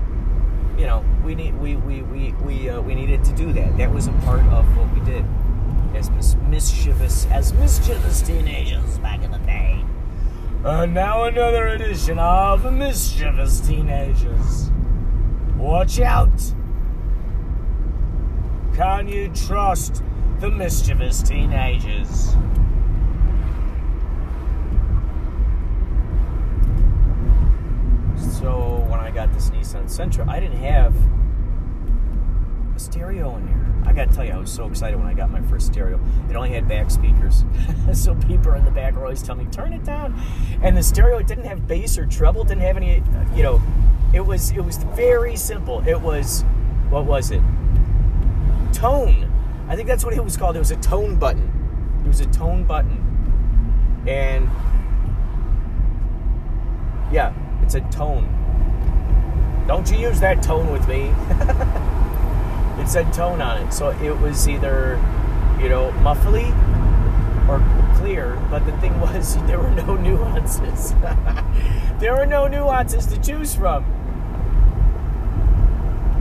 [0.78, 3.78] you know, we need we we we we uh, we needed to do that.
[3.78, 5.26] That was a part of what we did
[5.96, 9.84] as mis- mischievous as mischievous teenagers back in the day.
[10.64, 14.70] And now another edition of mischievous teenagers.
[15.58, 16.54] Watch out!
[18.76, 20.04] Can you trust
[20.39, 22.36] the mischievous teenagers?
[28.39, 30.96] So when I got this Nissan Sentra, I didn't have
[32.76, 33.89] a stereo in there.
[33.89, 36.00] I gotta tell you, I was so excited when I got my first stereo.
[36.30, 37.46] It only had back speakers,
[37.93, 40.13] so people in the back were always telling me, "Turn it down."
[40.62, 43.00] And the stereo didn't have bass or treble, didn't have any.
[43.00, 43.62] Uh, you know,
[44.13, 45.86] it was it was very simple.
[45.88, 46.43] It was
[46.89, 47.41] what was it?
[48.74, 49.32] Tone.
[49.67, 50.56] I think that's what it was called.
[50.56, 52.02] It was a tone button.
[52.06, 54.50] It was a tone button, and
[57.12, 58.34] yeah, it's a tone.
[59.67, 61.13] Don't you use that tone with me.
[62.82, 63.74] it said tone on it.
[63.74, 64.96] So it was either,
[65.60, 66.48] you know, muffly
[67.50, 67.60] or
[67.98, 68.41] clear.
[68.50, 70.93] But the thing was, there were no nuances.
[72.00, 73.86] there were no nuances to choose from.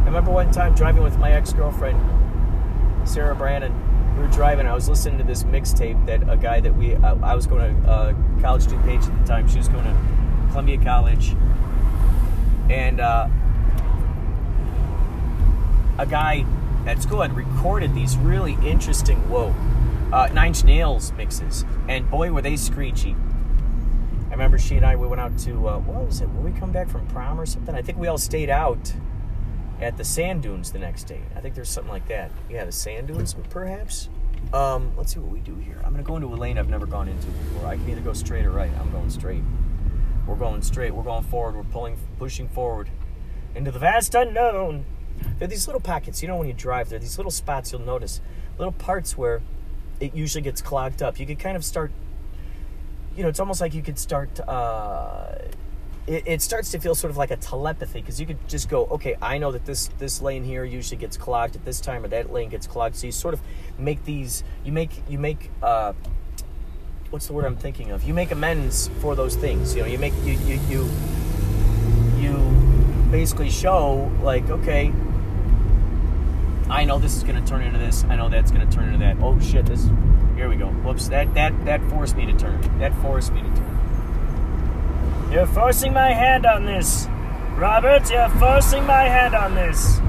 [0.06, 2.00] I remember one time driving with my ex girlfriend,
[3.08, 3.74] Sarah Brandon.
[4.14, 4.64] We were driving.
[4.68, 7.82] I was listening to this mixtape that a guy that we, uh, I was going
[7.82, 9.48] to uh, college student page at the time.
[9.48, 9.96] She was going to
[10.50, 11.34] Columbia College,
[12.70, 13.28] and uh,
[15.98, 16.46] a guy
[16.86, 19.52] at school had recorded these really interesting, whoa,
[20.12, 23.16] uh, Nine Inch Nails mixes, and boy, were they screechy.
[24.28, 26.28] I remember she and I we went out to uh, what was it?
[26.28, 27.74] When we come back from prom or something?
[27.74, 28.94] I think we all stayed out
[29.80, 31.20] at the sand dunes the next day.
[31.34, 32.30] I think there's something like that.
[32.48, 34.08] Yeah, the sand dunes, perhaps.
[34.52, 35.76] Um, let's see what we do here.
[35.84, 37.66] I'm gonna go into a lane I've never gone into before.
[37.66, 38.70] I can either go straight or right.
[38.80, 39.42] I'm going straight.
[40.26, 40.94] We're going straight.
[40.94, 41.56] We're going forward.
[41.56, 42.90] We're pulling, pushing forward
[43.54, 44.84] into the vast unknown.
[45.38, 46.22] There are these little pockets.
[46.22, 48.20] You know, when you drive, there are these little spots you'll notice,
[48.58, 49.42] little parts where
[50.00, 51.18] it usually gets clogged up.
[51.18, 51.90] You could kind of start.
[53.16, 54.40] You know, it's almost like you could start.
[54.40, 55.36] Uh,
[56.06, 58.86] it, it starts to feel sort of like a telepathy because you could just go,
[58.86, 62.08] okay, I know that this this lane here usually gets clogged at this time, or
[62.08, 62.96] that lane gets clogged.
[62.96, 63.40] So you sort of
[63.78, 64.44] make these.
[64.64, 65.50] You make you make.
[65.62, 65.94] Uh,
[67.10, 68.04] what's the word I'm thinking of?
[68.04, 69.74] You make amends for those things.
[69.74, 70.90] You know, you make you you you,
[72.18, 72.36] you
[73.10, 74.92] basically show like, okay,
[76.68, 78.04] I know this is going to turn into this.
[78.04, 79.16] I know that's going to turn into that.
[79.20, 79.66] Oh shit!
[79.66, 79.88] This.
[80.36, 80.68] Here we go.
[80.68, 81.08] Whoops!
[81.08, 82.78] That that that forced me to turn.
[82.78, 83.65] That forced me to turn.
[85.36, 87.08] You're forcing my hand on this.
[87.58, 90.00] Robert, you're forcing my hand on this.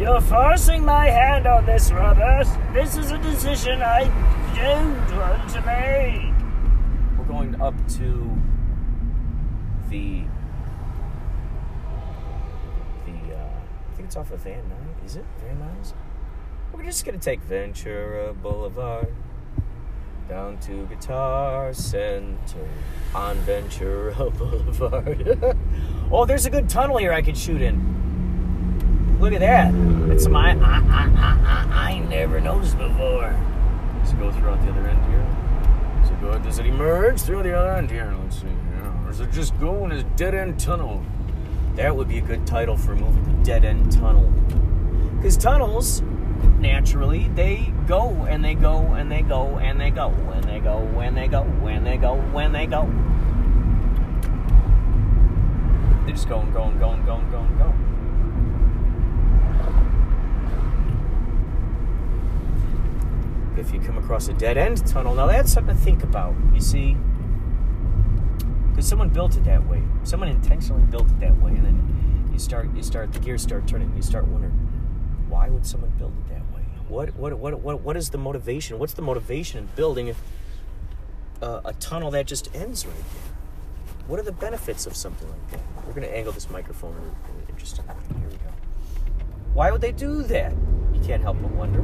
[0.00, 2.46] You're forcing my hand on this, Robert.
[2.72, 4.04] This is a decision I
[4.56, 6.32] don't want to make.
[7.18, 8.34] We're going up to
[9.90, 10.22] the
[13.04, 13.34] the.
[13.34, 13.50] Uh,
[13.92, 15.04] I think it's off of Van Nuys.
[15.04, 15.92] Is it Van Nuys?
[16.72, 19.14] We're just gonna take Ventura Boulevard
[20.28, 22.68] down to Guitar Center
[23.14, 25.56] on Ventura Boulevard.
[26.12, 29.16] oh, there's a good tunnel here I could shoot in.
[29.20, 29.72] Look at that.
[30.12, 30.50] It's my.
[30.50, 33.34] I, I, I, I, I never noticed before.
[34.02, 36.02] Does it go throughout the other end here?
[36.02, 36.38] Does it go?
[36.38, 38.14] Does it emerge through the other end here?
[38.22, 38.46] Let's see.
[38.46, 39.04] Yeah.
[39.04, 41.02] Or does it just go in a dead end tunnel?
[41.76, 44.28] That would be a good title for a movie, The Dead End Tunnel.
[45.16, 46.02] Because tunnels,
[46.60, 50.78] naturally, they go and they go and they go and they go and they go
[51.00, 52.86] and they go and they go and they go.
[56.06, 57.74] They just go and go and go and go and go and go.
[63.60, 66.34] If you come across a dead end tunnel, now that's something to think about.
[66.54, 66.96] You see,
[68.70, 69.82] because someone built it that way.
[70.04, 73.66] Someone intentionally built it that way, and then you start, you start, the gears start
[73.66, 73.92] turning.
[73.96, 74.67] You start wondering,
[75.28, 76.62] why would someone build it that way?
[76.88, 78.78] What, what, what, what, what is the motivation?
[78.78, 80.14] What's the motivation in building a,
[81.40, 83.32] a, uh, a tunnel that just ends right there?
[84.06, 85.60] What are the benefits of something like that?
[85.86, 87.84] We're going to angle this microphone an interesting.
[87.84, 88.52] Here we go.
[89.52, 90.52] Why would they do that?
[90.94, 91.80] You can't help but wonder.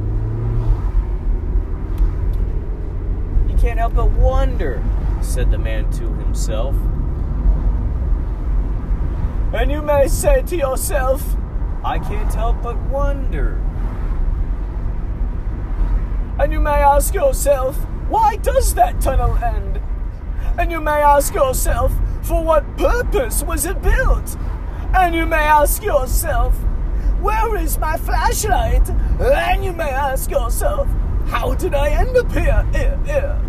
[3.51, 4.83] You can't help but wonder,
[5.21, 6.75] said the man to himself.
[9.53, 11.23] And you may say to yourself,
[11.85, 13.61] I can't help but wonder.
[16.39, 17.77] And you may ask yourself,
[18.09, 19.79] why does that tunnel end?
[20.57, 21.93] And you may ask yourself,
[22.23, 24.35] for what purpose was it built?
[24.95, 26.55] And you may ask yourself,
[27.21, 28.89] where is my flashlight?
[29.19, 30.87] And you may ask yourself,
[31.27, 32.65] how did I end up here?
[32.73, 33.41] here, here?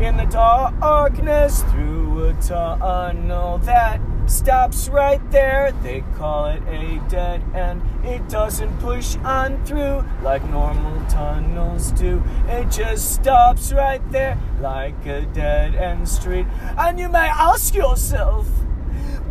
[0.00, 5.72] In the darkness through a tunnel that stops right there.
[5.82, 7.82] They call it a dead end.
[8.04, 12.22] It doesn't push on through like normal tunnels do.
[12.48, 16.46] It just stops right there like a dead end street.
[16.76, 18.46] And you may ask yourself,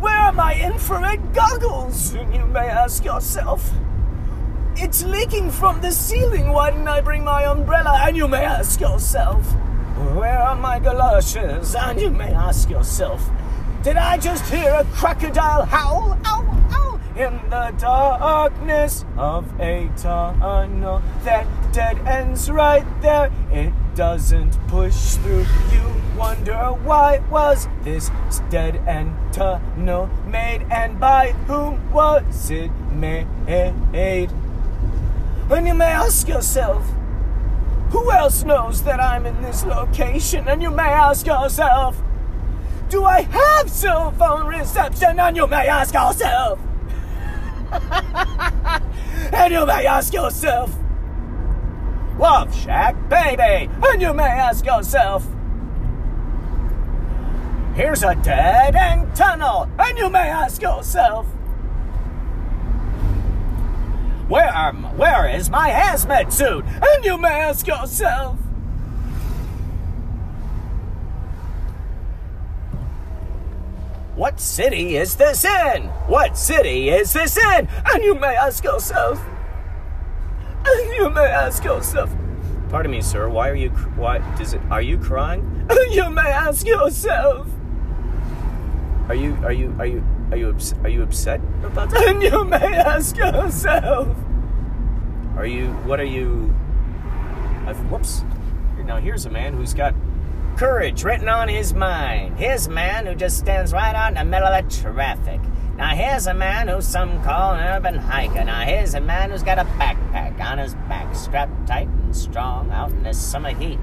[0.00, 2.14] where are my infrared goggles?
[2.14, 3.70] And you may ask yourself,
[4.76, 6.50] it's leaking from the ceiling.
[6.50, 8.00] Why didn't I bring my umbrella?
[8.02, 9.44] And you may ask yourself,
[10.14, 11.74] where are my galoshes?
[11.74, 13.22] And you may ask yourself,
[13.84, 16.18] did I just hear a crocodile howl?
[16.24, 16.42] Ow,
[16.72, 23.30] ow, in the darkness of a tunnel that dead ends right there.
[23.52, 25.44] It doesn't push through.
[25.70, 25.82] You
[26.16, 28.10] wonder why was this
[28.48, 33.26] dead end tunnel made and by whom was it made?
[33.46, 34.32] And
[35.66, 36.90] you may ask yourself,
[37.90, 40.48] who else knows that I'm in this location?
[40.48, 42.00] And you may ask yourself,
[42.94, 45.18] do I have cell phone reception?
[45.18, 46.60] And you may ask yourself,
[49.32, 50.72] and you may ask yourself,
[52.16, 53.68] Love Shack, baby.
[53.82, 55.26] And you may ask yourself,
[57.74, 59.68] here's a dead end tunnel.
[59.76, 61.26] And you may ask yourself,
[64.28, 66.64] where where is my hazmat suit?
[66.64, 68.38] And you may ask yourself,
[74.16, 75.84] What city is this in?
[76.06, 77.68] What city is this in?
[77.92, 79.20] And you may ask yourself,
[80.64, 82.10] and you may ask yourself,
[82.70, 83.28] Pardon me, sir.
[83.28, 83.70] Why are you?
[83.96, 84.60] Why does it?
[84.70, 85.66] Are you crying?
[85.70, 87.46] And you may ask yourself,
[89.08, 89.34] Are you?
[89.44, 89.74] Are you?
[89.78, 90.04] Are you?
[90.30, 90.48] Are you?
[90.50, 92.06] Ups- are you upset about that?
[92.08, 94.08] And you may ask yourself,
[95.36, 95.68] Are you?
[95.86, 96.52] What are you?
[97.66, 98.24] I've, whoops.
[98.84, 99.94] Now here's a man who's got
[100.56, 102.38] courage written on his mind.
[102.38, 105.40] His man who just stands right out in the middle of the traffic.
[105.76, 108.44] Now here's a man who some call an urban hiker.
[108.44, 112.70] Now here's a man who's got a backpack on his back, strapped tight and strong
[112.70, 113.78] out in this summer heat.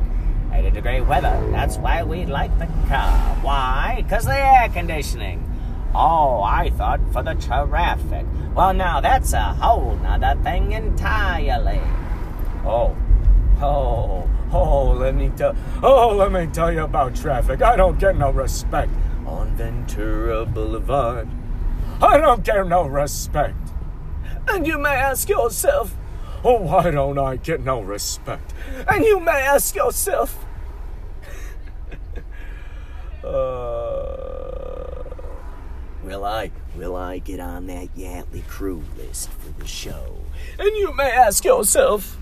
[0.54, 1.46] 80 degree weather.
[1.52, 3.36] That's why we like the car.
[3.42, 4.02] Why?
[4.04, 5.48] Because the air conditioning.
[5.94, 8.26] Oh, I thought for the traffic.
[8.56, 11.82] Well, now that's a whole nother thing entirely.
[12.66, 12.96] Oh,
[13.62, 17.62] oh, oh, let me tell, oh, let me tell you about traffic.
[17.62, 18.92] I don't get no respect
[19.26, 21.28] on Ventura Boulevard.
[22.02, 23.56] I don't get no respect.
[24.48, 25.96] And you may ask yourself,
[26.44, 28.54] oh, why don't I get no respect?
[28.88, 30.46] And you may ask yourself,
[33.24, 35.04] uh,
[36.04, 40.18] will I, will I get on that Yachtly Crew list for the show?
[40.58, 42.18] And you may ask yourself,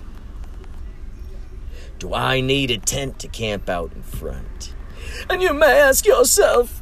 [2.00, 4.74] do I need a tent to camp out in front?
[5.30, 6.82] And you may ask yourself,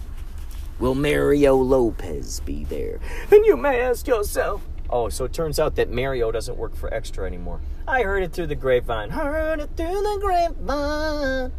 [0.80, 2.99] will Mario Lopez be there?
[3.32, 6.93] And you may ask yourself, oh, so it turns out that Mario doesn't work for
[6.93, 7.59] Extra anymore.
[7.88, 9.09] I heard it through the grapevine.
[9.09, 11.51] Heard it through the grapevine.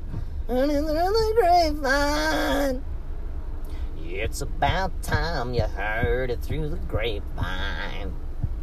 [0.47, 2.85] Heard it through the grapevine.
[4.01, 8.15] It's about time you heard it through the grapevine.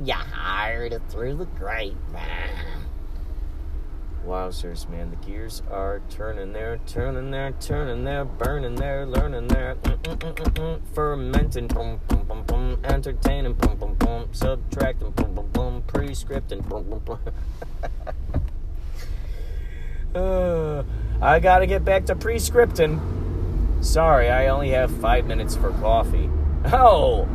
[0.03, 2.84] You heard it through the grapevine.
[4.25, 9.75] Wowzers, man, the gears are turning there, turning there, turning there, burning there, learning there,
[9.83, 15.47] mm, mm, mm, fermenting, boom, boom, boom, boom, entertaining, boom, boom, boom, subtracting, boom, boom,
[15.53, 17.19] boom, pre-scripting, boom, boom, boom.
[20.15, 20.83] uh,
[21.21, 22.99] I gotta get back to pre-scripting.
[23.83, 26.31] Sorry, I only have five minutes for coffee.
[26.73, 27.25] Oh,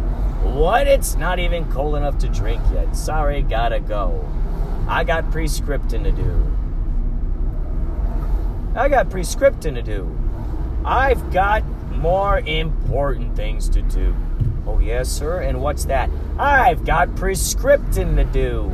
[0.42, 0.88] what?
[0.88, 2.96] It's not even cold enough to drink yet.
[2.96, 4.28] Sorry, gotta go.
[4.88, 6.56] I got pre-scripting to do.
[8.74, 10.16] I got prescripting to do.
[10.84, 14.14] I've got more important things to do.
[14.64, 15.40] Oh, yes, sir?
[15.40, 16.08] And what's that?
[16.38, 18.72] I've got prescripting to do.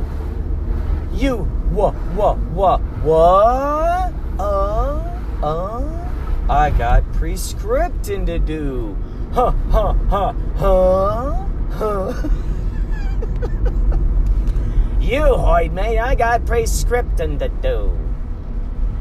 [1.17, 1.37] You,
[1.71, 4.13] what, what, what, what?
[4.39, 6.09] Uh, uh,
[6.47, 8.95] I got prescripting to do.
[9.33, 12.29] Huh, huh, huh, huh, huh.
[15.01, 15.97] you heard me.
[15.97, 18.06] I got prescripting to do.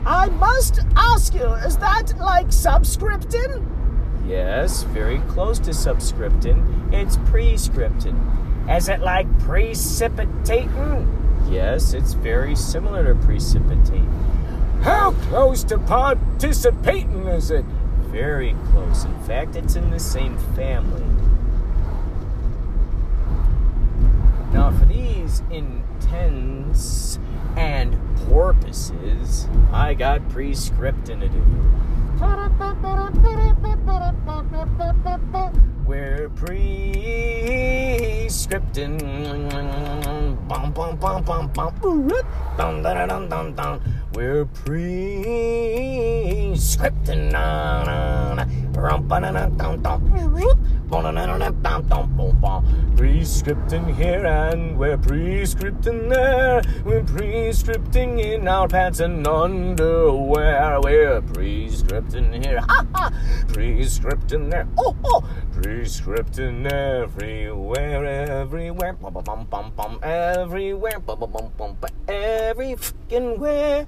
[0.06, 3.66] I must ask you, is that like subscripting?
[4.24, 6.92] Yes, very close to subscripting.
[6.92, 8.16] It's prescripting.
[8.70, 11.12] Is it like precipitating?
[11.50, 14.08] Yes, it's very similar to precipitating.
[14.82, 17.64] How close to participating is it?
[18.12, 19.04] Very close.
[19.04, 21.02] In fact, it's in the same family.
[24.52, 27.18] Now, for these intents
[27.56, 27.96] and
[28.28, 31.42] porpoises, I got pre-scripting to do.
[35.86, 38.98] We're pre-scripting.
[40.48, 41.74] Bum, bum, bum, bum, bum.
[42.56, 43.80] Dun, dun, dun, dun, dun.
[44.14, 45.76] We're pre-scripting.
[52.96, 56.62] Pre-scripting here and we're pre-scripting there.
[56.84, 60.80] We're pre-scripting in our pants and underwear.
[60.80, 62.60] We're pre-scripting here.
[62.60, 63.10] Ha ha!
[63.48, 64.66] Pre-scripting there.
[64.78, 65.22] Oh oh!
[65.56, 68.92] Pre-scripting everywhere, everywhere.
[68.92, 69.98] Bum bum bum bum bum.
[70.02, 71.00] Everywhere.
[71.00, 71.90] Bum bum bum bum bum.
[72.06, 73.86] Every fucking where.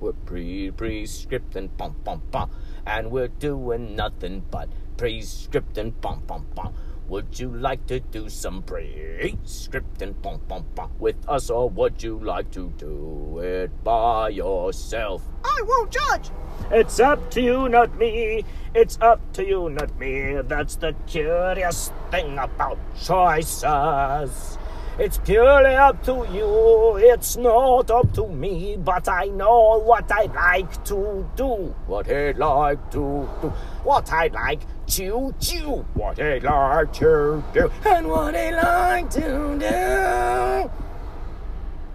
[0.00, 1.76] We're pre-pre-scripting.
[1.76, 2.50] Bum bum bum.
[2.86, 6.00] And we're doing nothing but pre-scripting.
[6.00, 6.72] Bum bum bum.
[7.12, 12.18] Would you like to do some pre-scripting bum, bum, bum, with us, or would you
[12.18, 15.20] like to do it by yourself?
[15.44, 16.30] I won't judge.
[16.70, 18.46] It's up to you, not me.
[18.74, 20.40] It's up to you, not me.
[20.40, 24.56] That's the curious thing about choices.
[24.98, 30.34] It's purely up to you, it's not up to me, but I know what I'd
[30.34, 33.48] like to do, what I like to do,
[33.84, 39.56] what I'd like to do, what I like to do, and what I like to
[39.58, 40.70] do.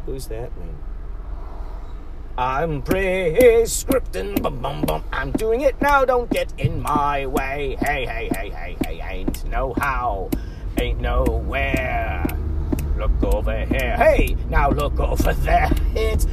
[0.07, 0.75] Who's that man?
[2.35, 5.03] I'm pre-scripting, bum bum bum.
[5.11, 7.77] I'm doing it now, don't get in my way.
[7.79, 10.31] Hey, hey, hey, hey, hey, ain't no how,
[10.79, 12.25] ain't no where.
[12.97, 13.95] Look over here.
[13.95, 15.69] Hey, now look over there.
[15.95, 16.25] It's.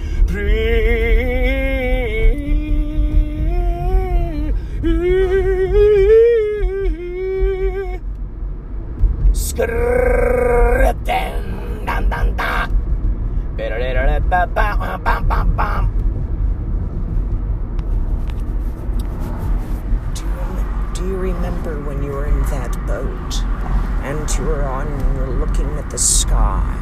[20.94, 24.86] Do you remember when you were in that boat and you're on,
[25.16, 26.78] you're looking at the sky,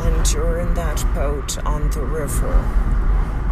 [0.00, 2.52] and you're in that boat on the river,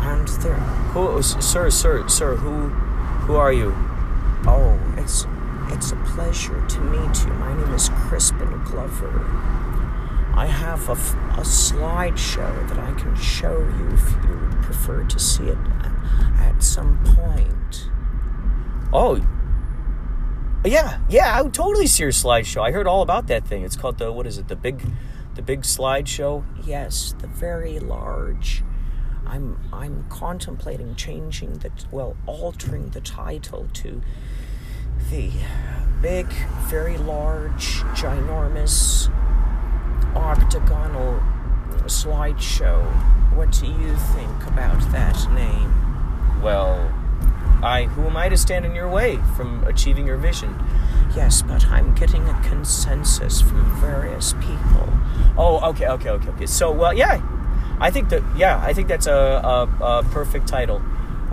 [0.00, 0.54] and there.
[0.92, 2.34] Who, sir, sir, sir?
[2.34, 2.68] Who,
[3.26, 3.72] who are you?
[4.44, 5.26] Oh, it's
[5.68, 7.32] it's a pleasure to meet you.
[7.34, 9.24] My name is Crispin Glover.
[10.34, 15.18] I have a, a slideshow that I can show you if you would prefer to
[15.20, 15.58] see it
[16.38, 17.88] at some point.
[18.92, 19.24] Oh,
[20.64, 21.36] yeah, yeah.
[21.36, 22.62] I would totally see your slideshow.
[22.62, 23.64] I heard all about that thing.
[23.64, 24.48] It's called the what is it?
[24.48, 24.84] The big,
[25.34, 26.44] the big slideshow.
[26.64, 28.62] Yes, the very large.
[29.26, 34.02] I'm I'm contemplating changing the well, altering the title to
[35.10, 35.30] the
[36.00, 36.26] big,
[36.66, 39.08] very large, ginormous,
[40.14, 41.20] octagonal
[41.86, 42.82] slideshow.
[43.34, 46.42] What do you think about that name?
[46.42, 46.92] Well,
[47.62, 50.54] I who am I to stand in your way from achieving your vision?
[51.14, 54.88] Yes, but I'm getting a consensus from various people.
[55.36, 56.46] Oh, okay, okay, okay, okay.
[56.46, 57.20] So, well, yeah,
[57.80, 60.82] I think that yeah, I think that's a a, a perfect title.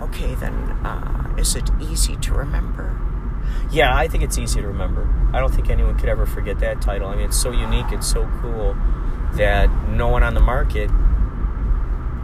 [0.00, 0.54] Okay, then,
[0.84, 2.98] uh, is it easy to remember?
[3.70, 5.08] Yeah, I think it's easy to remember.
[5.32, 7.08] I don't think anyone could ever forget that title.
[7.08, 8.76] I mean, it's so unique, it's so cool
[9.34, 10.90] that no one on the market,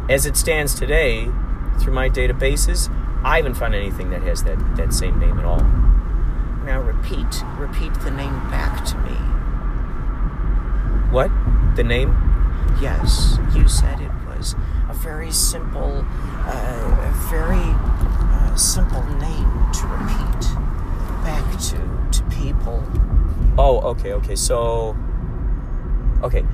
[0.09, 1.31] as it stands today,
[1.79, 2.91] through my databases,
[3.27, 5.61] I haven't found anything that has that, that same name at all.
[6.65, 9.17] Now repeat, repeat the name back to me.
[11.11, 11.33] What?
[11.75, 12.11] The name?
[12.81, 14.55] Yes, you said it was
[14.89, 20.55] a very simple, uh, a very uh, simple name to repeat
[21.25, 22.85] back to to people.
[23.59, 24.37] Oh, okay, okay.
[24.37, 24.97] So,
[26.23, 26.45] okay.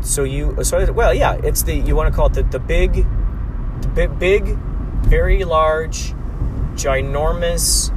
[0.00, 1.34] So you, so well, yeah.
[1.44, 3.06] It's the you want to call it the the big,
[3.82, 4.58] the big, big,
[5.06, 6.15] very large,
[6.76, 7.90] ginormous,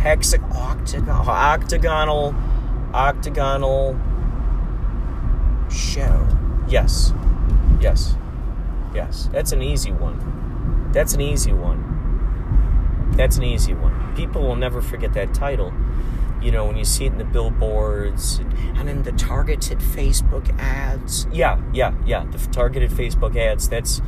[0.00, 2.34] hexa octagon, octagonal,
[2.92, 3.98] octagonal
[5.70, 6.26] show.
[6.68, 7.12] Yes,
[7.80, 8.16] yes,
[8.94, 9.28] yes.
[9.32, 10.90] That's an easy one.
[10.92, 13.12] That's an easy one.
[13.16, 14.14] That's an easy one.
[14.16, 15.72] People will never forget that title.
[16.42, 18.40] You know, when you see it in the billboards
[18.74, 21.26] and in the targeted Facebook ads.
[21.30, 22.24] Yeah, yeah, yeah.
[22.24, 23.68] The targeted Facebook ads.
[23.68, 24.00] That's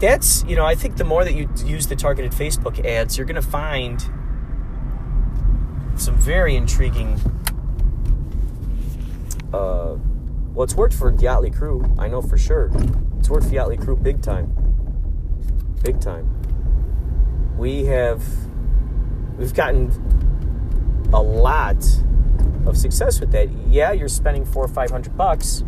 [0.00, 3.26] that's you know I think the more that you use the targeted Facebook ads, you're
[3.26, 4.00] going to find
[5.96, 7.20] some very intriguing.
[9.52, 9.96] Uh,
[10.54, 11.84] well, it's worked for Yachtly Crew.
[11.98, 12.70] I know for sure.
[13.18, 14.52] It's worked for Yachtly Crew big time.
[15.82, 16.28] Big time.
[17.56, 18.22] We have
[19.36, 19.90] we've gotten
[21.12, 21.84] a lot
[22.66, 23.48] of success with that.
[23.68, 25.64] Yeah, you're spending four or five hundred bucks,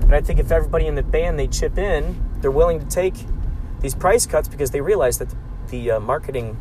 [0.00, 3.14] but I think if everybody in the band they chip in, they're willing to take
[3.80, 5.36] these price cuts because they realize that the,
[5.68, 6.56] the uh, marketing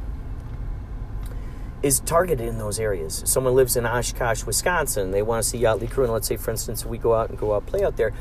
[1.82, 3.24] is targeted in those areas.
[3.26, 6.52] Someone lives in Oshkosh, Wisconsin, they want to see Yachtly Crew, and let's say, for
[6.52, 8.14] instance, we go out and go out play out there,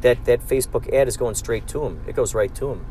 [0.00, 2.02] that that Facebook ad is going straight to them.
[2.06, 2.86] It goes right to them.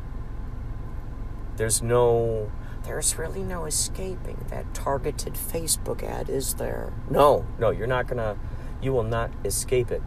[1.57, 2.49] There's no
[2.83, 6.93] there's really no escaping that targeted Facebook ad, is there?
[7.09, 8.37] No, no, you're not gonna,
[8.81, 10.01] you will not escape it.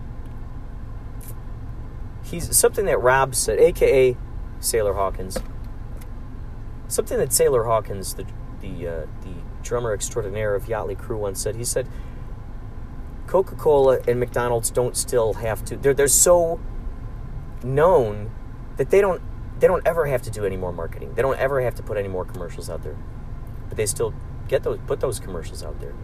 [2.24, 4.16] He's something that Rob said, aka
[4.58, 5.38] Sailor Hawkins.
[6.88, 8.26] Something that Sailor Hawkins, the
[8.60, 11.56] the uh, the drummer extraordinaire of Yachtly Crew, once said.
[11.56, 11.88] He said,
[13.26, 15.76] Coca Cola and McDonald's don't still have to.
[15.76, 16.60] They're they're so
[17.62, 18.30] known
[18.76, 19.22] that they don't
[19.60, 21.14] they don't ever have to do any more marketing.
[21.14, 22.96] They don't ever have to put any more commercials out there.
[23.68, 24.14] But they still
[24.48, 25.94] get those put those commercials out there.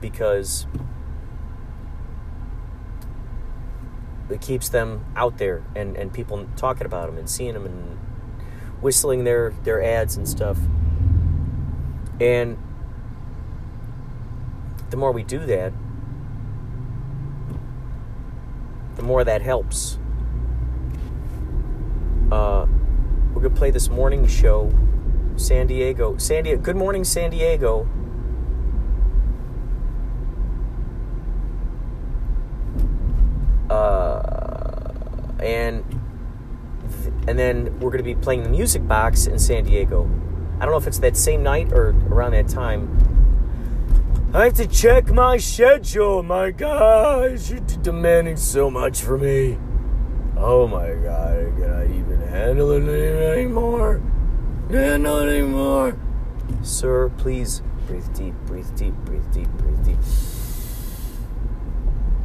[0.00, 0.66] Because
[4.32, 7.98] it keeps them out there and, and people talking about them and seeing them and
[8.80, 10.58] whistling their, their ads and stuff.
[12.20, 12.58] And
[14.90, 15.72] the more we do that,
[18.96, 19.98] the more that helps
[22.30, 22.64] uh,
[23.34, 24.72] we're gonna play this morning show,
[25.36, 26.16] San Diego.
[26.18, 26.60] San Diego.
[26.62, 27.88] Good morning, San Diego.
[33.70, 34.92] Uh,
[35.38, 35.84] and
[37.02, 40.10] th- and then we're gonna be playing the music box in San Diego.
[40.58, 42.88] I don't know if it's that same night or around that time.
[44.34, 46.22] I have to check my schedule.
[46.22, 49.58] My gosh, you're demanding so much from me.
[50.36, 54.00] Oh my god, can I even handle it anymore?
[54.70, 55.96] Handle it anymore?
[56.62, 59.98] Sir, please breathe deep, breathe deep, breathe deep, breathe deep.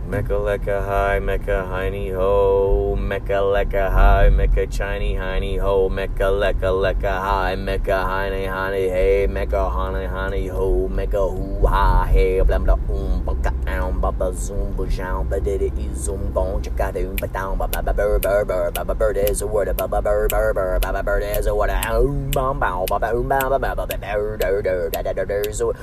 [0.07, 6.69] Mecca lecca hi, mecca hiney ho, mecca lecca high, mecca chiny hiney ho, mecca lecca
[6.69, 12.65] lecca high, mecca hiney honey hey, mecca honey honey ho, mecca hoo ha hey, blam
[12.65, 17.27] blah um, baka down, baba zoom, bajown, ba did it zoom, bone, chicka doom, ba
[17.29, 20.03] down, ba ba ba bur bur bur, ba ba bird is a word, ba ba
[20.03, 23.27] bur bur bur, ba ba bird is a word, um, bum bow, ba ba um,
[23.27, 25.73] ba ba ba ba ba bur dur dur, da da da dur, so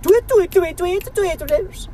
[0.00, 1.88] tweet tweet tweet tweet tweet tweet.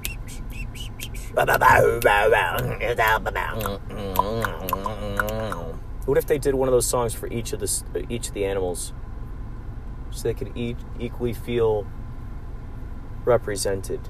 [6.07, 8.47] What if they did one of those songs for each of the each of the
[8.47, 8.95] animals,
[10.11, 11.87] so they could each equally feel
[13.27, 14.09] represented?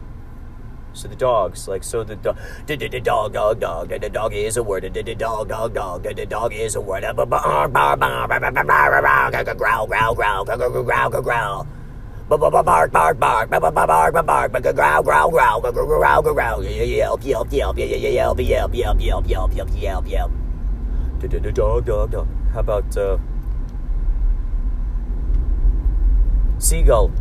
[0.92, 4.94] So the dogs, like so the dog, dog, dog, dog, the dog is a word,
[4.94, 7.96] the dog, dog, dog, the dog is a word, growl, growl,
[10.14, 11.66] growl, growl, growl, growl.
[12.28, 17.24] Bark, bark, bark, bark, bark, bark, bark, bark, growl, growl, growl, growl, growl, growl, yelp,
[17.24, 20.32] yelp, yelp, yelp, yelp, yelp, yelp, yelp, yelp, yelp, yelp, yelp.
[21.54, 22.28] Dog, dog, dog.
[22.52, 23.18] How about uh,
[26.58, 27.12] seagull?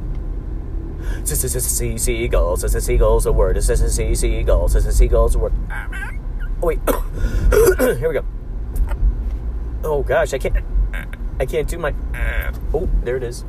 [1.23, 3.61] Seagulls, seagulls a word.
[3.61, 5.53] Seagulls, seagulls a word.
[6.63, 6.79] Oh wait,
[7.99, 8.25] here we go.
[9.83, 10.65] Oh gosh, I can't.
[11.39, 11.93] I can't do my.
[12.73, 13.45] Oh, there it is.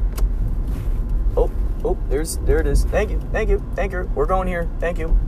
[1.37, 1.51] Oh,
[1.85, 2.85] oh, there's, there it is.
[2.85, 4.11] Thank you, thank you, thank you.
[4.15, 4.69] We're going here.
[4.81, 5.19] Thank you.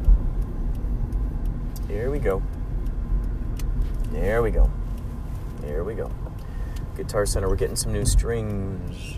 [1.87, 2.43] Here we go.
[4.11, 4.71] There we go.
[5.61, 6.11] There we go.
[6.97, 9.17] Guitar Center, we're getting some new strings.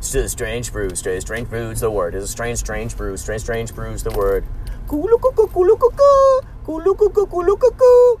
[0.00, 2.14] Still strange brew, strange, strange brew's the word.
[2.14, 4.44] Is a strange, strange brew, strange, strange brew's the word.
[4.86, 8.20] Kulukuku, kulukuku, kulukuku, kulukuku.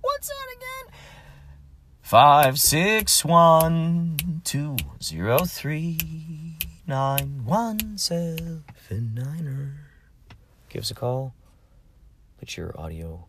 [0.00, 0.86] What's that again?
[2.02, 6.45] 561 203
[6.88, 9.72] 9179er.
[10.68, 11.34] Give us a call.
[12.38, 13.26] Put your audio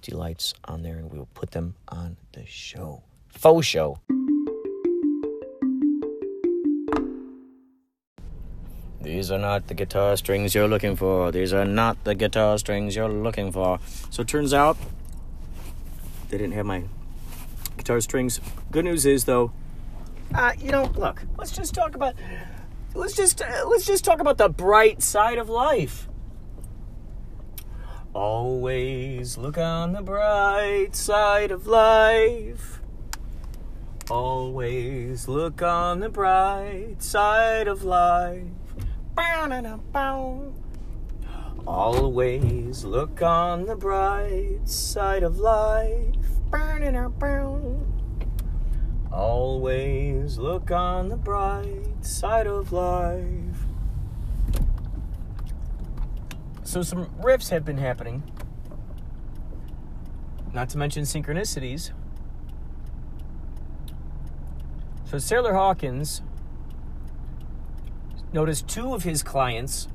[0.00, 3.02] delights on there and we will put them on the show.
[3.28, 3.98] Faux show.
[9.02, 11.30] These are not the guitar strings you're looking for.
[11.30, 13.80] These are not the guitar strings you're looking for.
[14.08, 14.78] So it turns out
[16.30, 16.84] they didn't have my
[17.76, 18.40] guitar strings.
[18.70, 19.52] Good news is though,
[20.34, 22.14] uh, you know, look, let's just talk about
[22.94, 26.08] let's just uh, let's just talk about the bright side of life.
[28.14, 32.80] Always look on the bright side of life.
[34.08, 38.44] Always look on the bright side of life.
[41.66, 46.14] Always look on the bright side of life.
[49.14, 53.24] Always look on the bright side of life.
[56.64, 58.24] So, some riffs have been happening,
[60.52, 61.92] not to mention synchronicities.
[65.04, 66.20] So, Sailor Hawkins
[68.32, 69.86] noticed two of his clients,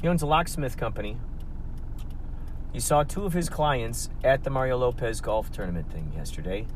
[0.00, 1.18] he owns a locksmith company.
[2.72, 6.66] He saw two of his clients at the Mario Lopez golf tournament thing yesterday.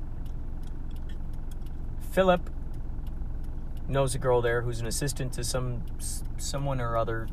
[2.16, 2.48] Philip
[3.88, 5.82] knows a girl there who's an assistant to some
[6.38, 7.28] someone or other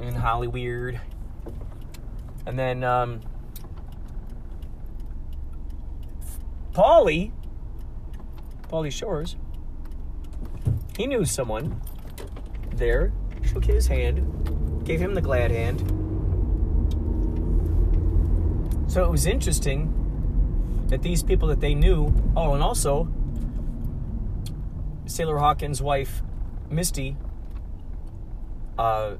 [0.00, 0.98] in Hollyweird.
[2.46, 3.20] And then um,
[6.72, 7.30] Paulie,
[8.68, 9.36] Paulie Shores,
[10.96, 11.80] he knew someone
[12.74, 13.12] there,
[13.44, 15.78] shook his hand, gave him the glad hand.
[18.90, 19.97] So it was interesting
[20.88, 23.08] that these people that they knew, oh, and also
[25.06, 26.22] Sailor Hawkins' wife,
[26.70, 27.16] Misty,
[28.78, 29.16] uh,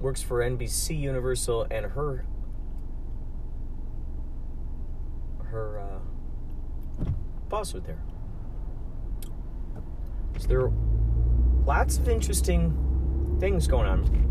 [0.00, 2.24] works for NBC Universal, and her
[5.44, 5.98] her uh,
[7.48, 8.02] boss was there.
[10.38, 10.72] So there are
[11.66, 14.22] lots of interesting things going on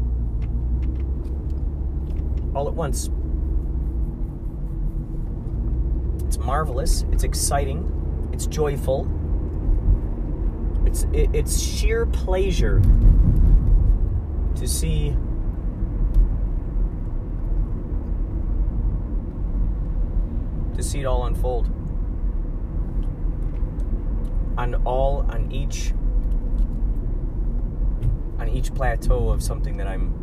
[2.55, 3.09] all at once.
[6.31, 7.03] It's marvelous.
[7.11, 8.29] It's exciting.
[8.31, 9.05] It's joyful.
[10.85, 12.81] It's it, it's sheer pleasure
[14.55, 15.13] to see
[20.73, 21.67] to see it all unfold
[24.57, 25.91] on all on each
[28.39, 30.13] on each plateau of something that I'm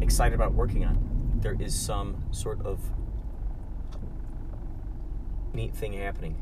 [0.00, 0.96] excited about working on.
[1.42, 2.80] There is some sort of
[5.54, 6.36] neat thing happening.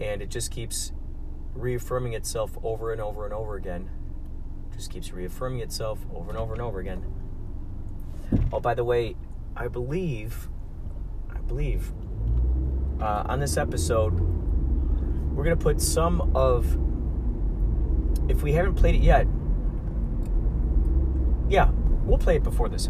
[0.00, 0.92] And it just keeps
[1.54, 3.90] reaffirming itself over and over and over again.
[4.74, 7.04] Just keeps reaffirming itself over and over and over again.
[8.52, 9.16] Oh, by the way,
[9.56, 10.48] I believe,
[11.30, 11.92] I believe,
[13.00, 14.18] uh, on this episode,
[15.32, 16.76] we're going to put some of,
[18.28, 19.26] if we haven't played it yet,
[21.48, 21.70] yeah,
[22.04, 22.88] we'll play it before this.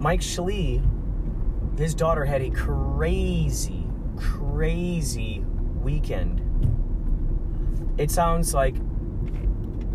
[0.00, 0.82] Mike Schlee,
[1.78, 3.86] his daughter had a crazy,
[4.16, 5.44] crazy
[5.82, 6.40] weekend.
[7.98, 8.76] It sounds like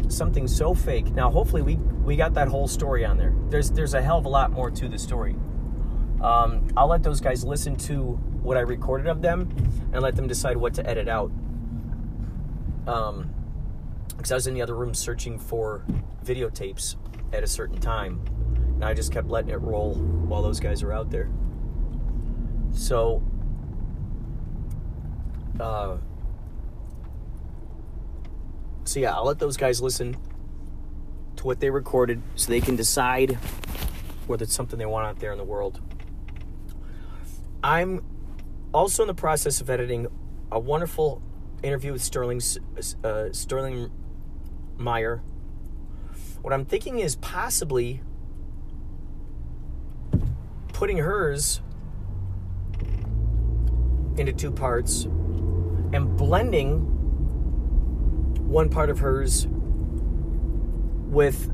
[0.08, 1.12] something so fake.
[1.16, 3.34] Now, hopefully, we we got that whole story on there.
[3.49, 5.36] There's there's a hell of a lot more to the story.
[6.22, 8.12] Um, I'll let those guys listen to
[8.43, 9.49] what I recorded of them
[9.91, 11.32] and let them decide what to edit out.
[12.86, 13.32] Um,
[14.16, 15.84] because I was in the other room searching for
[16.24, 16.95] videotapes
[17.34, 18.22] at a certain time,
[18.76, 21.30] and I just kept letting it roll while those guys were out there.
[22.74, 23.24] So,
[25.60, 25.98] uh,
[28.84, 30.18] so yeah, I'll let those guys listen
[31.38, 33.38] to what they recorded so they can decide
[34.28, 35.82] whether it's something they want out there in the world.
[37.64, 38.04] I'm
[38.74, 40.08] also in the process of editing
[40.52, 41.22] a wonderful
[41.64, 42.42] interview with Sterling
[43.04, 43.90] uh, Sterling
[44.78, 45.24] Meyer.
[46.42, 48.02] What I'm thinking is possibly
[50.76, 51.62] putting hers
[54.18, 55.06] into two parts
[55.94, 56.82] and blending
[58.50, 59.48] one part of hers
[61.08, 61.50] with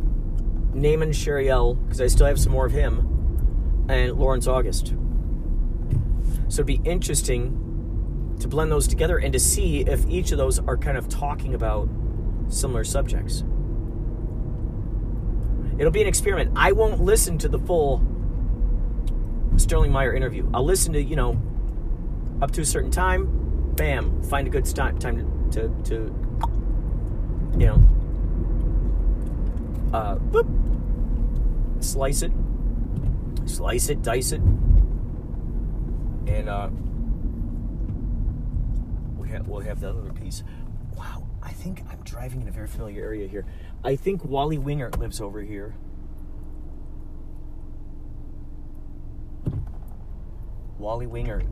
[0.73, 4.95] Naaman Shariel, because I still have some more of him, and Lawrence August.
[6.47, 10.57] So it'd be interesting to blend those together and to see if each of those
[10.57, 11.87] are kind of talking about
[12.47, 13.43] similar subjects.
[15.77, 16.53] It'll be an experiment.
[16.55, 17.99] I won't listen to the full
[19.57, 20.49] Sterling Meyer interview.
[20.53, 21.39] I'll listen to, you know,
[22.41, 25.95] up to a certain time, bam, find a good st- time to, to, to,
[27.59, 27.81] you know,
[29.93, 30.47] uh, boop,
[31.83, 32.31] slice it,
[33.45, 34.41] slice it, dice it,
[36.27, 36.69] and uh,
[39.17, 40.43] we have, we'll have the other piece.
[40.97, 43.45] Wow, I think I'm driving in a very familiar area here.
[43.83, 45.75] I think Wally Wingert lives over here.
[50.81, 51.45] Wally Wingert.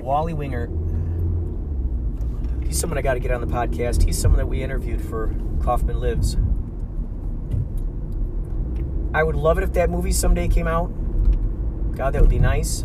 [0.00, 0.68] Wally Wingert.
[2.66, 4.02] He's someone I got to get on the podcast.
[4.02, 5.32] He's someone that we interviewed for
[5.62, 6.36] Kaufman Lives.
[9.14, 10.88] I would love it if that movie someday came out.
[11.96, 12.84] God, that would be nice.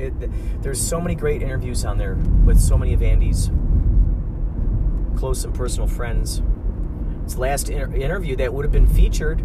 [0.00, 0.14] It,
[0.70, 2.14] there's so many great interviews on there
[2.44, 3.50] with so many of Andy's
[5.16, 6.42] close and personal friends.
[7.26, 9.40] The last inter- interview that would have been featured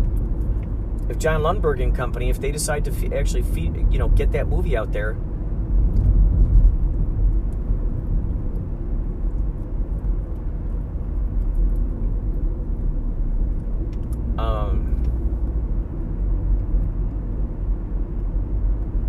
[1.10, 4.34] if John Lundberg and company, if they decide to fe- actually feed, you know, get
[4.34, 5.14] that movie out there.
[14.38, 15.02] Um,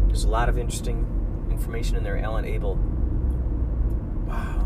[0.07, 1.13] there's a lot of interesting
[1.57, 2.19] information in there.
[2.19, 2.77] Alan Abel.
[4.27, 4.63] Wow.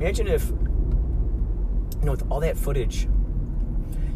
[0.00, 0.56] Imagine if, you
[2.02, 3.06] know, with all that footage,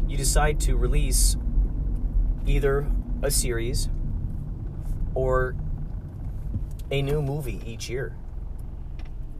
[0.07, 1.37] you decide to release
[2.45, 2.85] either
[3.23, 3.89] a series
[5.15, 5.55] or
[6.91, 8.17] a new movie each year.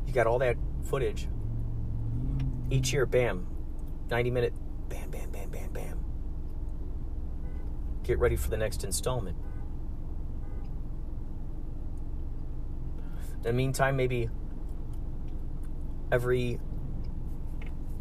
[0.06, 1.28] You got all that footage.
[2.70, 3.48] Each year, bam,
[4.10, 4.54] 90 minute,
[4.90, 6.00] bam, bam, bam, bam, bam.
[8.04, 9.38] Get ready for the next installment.
[13.38, 14.30] In the meantime, maybe
[16.12, 16.60] every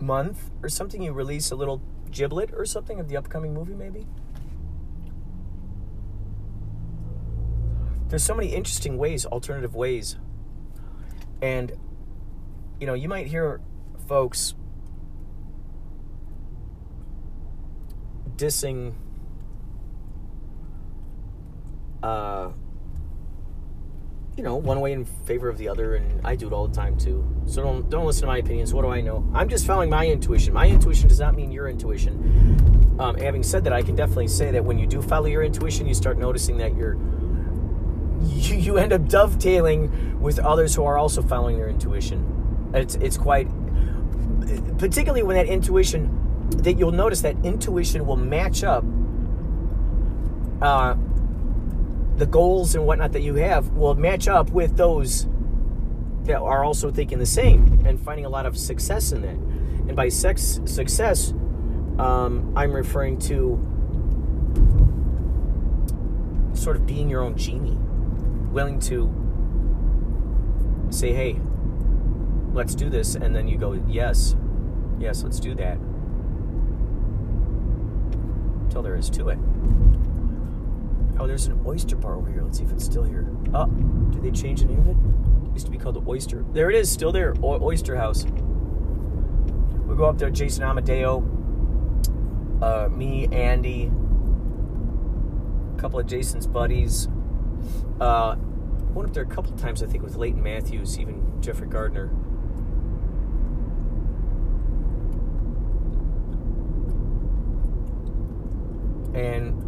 [0.01, 4.07] month or something, you release a little giblet or something of the upcoming movie, maybe.
[8.09, 10.17] There's so many interesting ways, alternative ways.
[11.43, 11.73] And,
[12.81, 13.61] you know, you might hear
[14.07, 14.55] folks
[18.37, 18.95] dissing
[22.03, 22.51] uh,
[24.37, 26.75] you know, one way in favor of the other, and I do it all the
[26.75, 27.27] time too.
[27.47, 28.75] So don't don't listen to my opinions.
[28.75, 29.27] What do I know?
[29.35, 30.53] I'm just following my intuition.
[30.53, 32.97] My intuition does not mean your intuition.
[32.99, 35.87] Um, having said that, I can definitely say that when you do follow your intuition,
[35.87, 36.99] you start noticing that you're
[38.23, 42.71] you, you end up dovetailing with others who are also following their intuition.
[42.75, 43.49] It's it's quite
[44.79, 48.85] particularly when that intuition that you'll notice that intuition will match up
[50.63, 50.95] uh,
[52.17, 55.27] the goals and whatnot that you have will match up with those
[56.25, 59.37] that are also thinking the same and finding a lot of success in that.
[59.89, 61.33] And by sex success,
[61.99, 63.61] um, I'm referring to
[66.55, 67.79] sort of being your own genie,
[68.51, 69.13] willing to
[70.91, 71.39] say, "Hey,
[72.53, 74.35] let's do this," and then you go, "Yes,
[74.99, 75.79] yes, let's do that."
[78.77, 79.39] Until there is to it.
[81.19, 82.43] Oh, there's an oyster bar over here.
[82.43, 83.27] Let's see if it's still here.
[83.55, 84.97] Oh, did they change the name of it?
[85.49, 86.45] it used to be called the Oyster.
[86.53, 87.33] There it is, still there.
[87.43, 88.25] O- oyster House.
[88.27, 90.29] We go up there.
[90.29, 91.21] Jason Amadeo,
[92.61, 93.91] uh, me, Andy,
[95.75, 97.09] a couple of Jason's buddies.
[97.99, 98.37] Uh,
[98.93, 102.11] went up there a couple times, I think, with Leighton Matthews, even Jeffrey Gardner.
[109.17, 109.67] And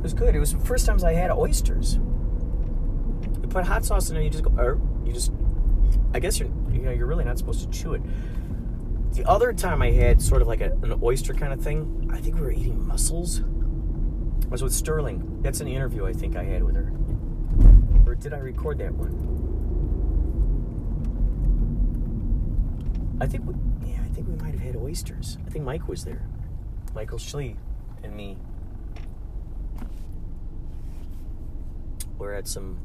[0.00, 0.34] It was good.
[0.34, 1.96] It was the first times I had oysters.
[3.42, 5.30] You put hot sauce in there, you just go, er, you just,
[6.14, 8.02] I guess you're, you know, you're really not supposed to chew it.
[9.12, 12.18] The other time I had sort of like a, an oyster kind of thing, I
[12.18, 13.42] think we were eating mussels.
[13.42, 15.42] I was with Sterling.
[15.42, 16.90] That's an interview I think I had with her.
[18.06, 19.39] Or did I record that one?
[23.20, 23.54] I think we,
[23.86, 25.36] yeah, I think we might have had oysters.
[25.46, 26.22] I think Mike was there.
[26.94, 27.56] Michael Schlee
[28.02, 28.38] and me.
[32.18, 32.78] We're at some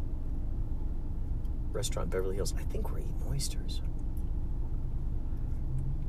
[1.72, 2.54] restaurant Beverly Hills.
[2.58, 3.82] I think we're eating oysters.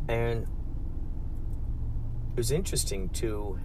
[0.08, 3.58] And it was interesting to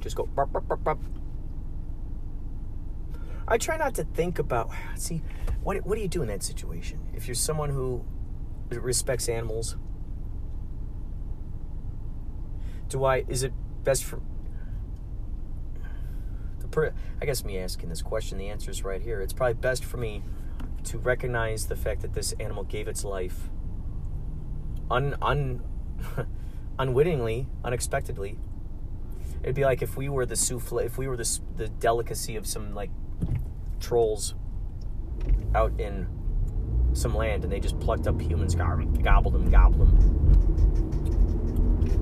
[0.00, 0.98] just go burp, burp, burp.
[3.50, 5.22] I try not to think about see
[5.62, 7.00] what what do you do in that situation?
[7.14, 8.04] If you're someone who
[8.70, 9.76] respects animals,
[12.88, 13.52] do I is it
[13.84, 14.20] best for
[16.70, 19.20] per, I guess me asking this question, the answer is right here.
[19.20, 20.22] It's probably best for me
[20.84, 23.50] to recognize the fact that this animal gave its life
[24.90, 25.62] un, un,
[26.78, 28.38] unwittingly, unexpectedly.
[29.42, 32.46] It'd be like if we were the souffle, if we were the, the delicacy of
[32.46, 32.90] some like
[33.80, 34.34] trolls
[35.54, 36.06] out in
[36.92, 40.20] some land and they just plucked up humans, gobbled them, gobbled them.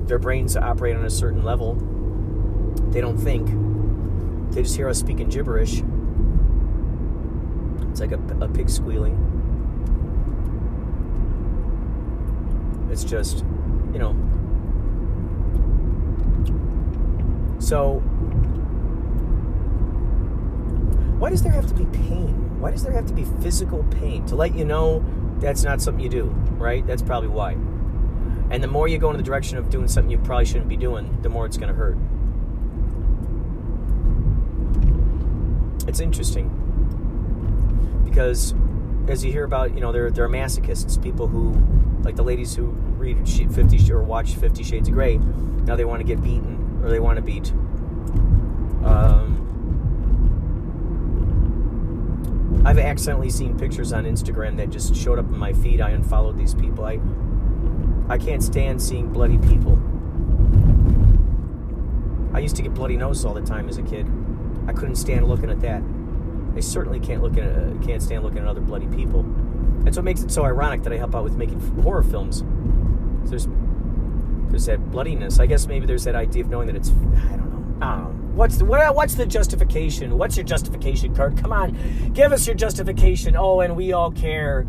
[0.06, 1.74] Their brains operate on a certain level.
[2.90, 3.48] They don't think
[4.52, 5.82] they just hear us speaking gibberish.
[7.90, 9.24] It's like a, a pig squealing.
[12.90, 13.44] It's just,
[13.92, 14.16] you know.
[17.58, 18.02] So,
[21.18, 22.60] why does there have to be pain?
[22.60, 24.24] Why does there have to be physical pain?
[24.26, 25.04] To let you know
[25.40, 26.24] that's not something you do,
[26.56, 26.86] right?
[26.86, 27.52] That's probably why.
[28.50, 30.76] And the more you go in the direction of doing something you probably shouldn't be
[30.76, 31.96] doing, the more it's going to hurt.
[35.88, 36.54] It's interesting
[38.04, 38.54] because
[39.08, 41.54] as you hear about, you know, there there are masochists, people who,
[42.02, 42.66] like the ladies who
[42.98, 46.90] read Fifty or watch Fifty Shades of Grey, now they want to get beaten or
[46.90, 47.50] they want to beat.
[48.84, 49.27] Um,
[52.68, 55.80] I've accidentally seen pictures on Instagram that just showed up in my feed.
[55.80, 56.84] I unfollowed these people.
[56.84, 57.00] I
[58.12, 59.78] I can't stand seeing bloody people.
[62.34, 64.06] I used to get bloody noses all the time as a kid.
[64.66, 65.82] I couldn't stand looking at that.
[66.56, 69.24] I certainly can't look at uh, can't stand looking at other bloody people.
[69.78, 72.44] That's what makes it so ironic that I help out with making horror films.
[73.30, 73.48] There's
[74.50, 75.38] there's that bloodiness.
[75.38, 77.86] I guess maybe there's that idea of knowing that it's I don't know.
[77.86, 78.17] I don't know.
[78.38, 80.16] What's the what, what's the justification?
[80.16, 81.36] What's your justification, Kurt?
[81.38, 83.34] Come on, give us your justification.
[83.36, 84.64] Oh, and we all care.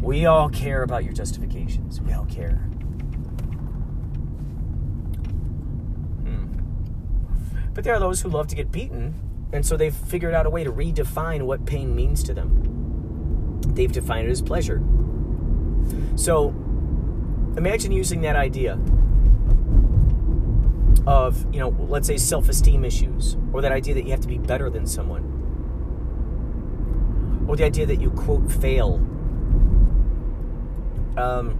[0.00, 2.00] We all care about your justifications.
[2.00, 2.58] We all care.
[6.22, 6.46] Hmm.
[7.74, 9.16] But there are those who love to get beaten,
[9.52, 13.60] and so they've figured out a way to redefine what pain means to them.
[13.66, 14.80] They've defined it as pleasure.
[16.14, 16.50] So
[17.56, 18.78] imagine using that idea
[21.06, 24.28] of, you know, let's say self esteem issues, or that idea that you have to
[24.28, 25.22] be better than someone,
[27.48, 28.94] or the idea that you, quote, fail.
[31.16, 31.58] Um,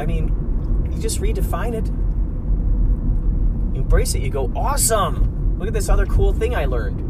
[0.00, 1.88] I mean, you just redefine it,
[3.76, 4.22] embrace it.
[4.22, 5.58] You go, awesome!
[5.58, 7.00] Look at this other cool thing I learned.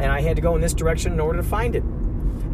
[0.00, 1.84] And I had to go in this direction in order to find it.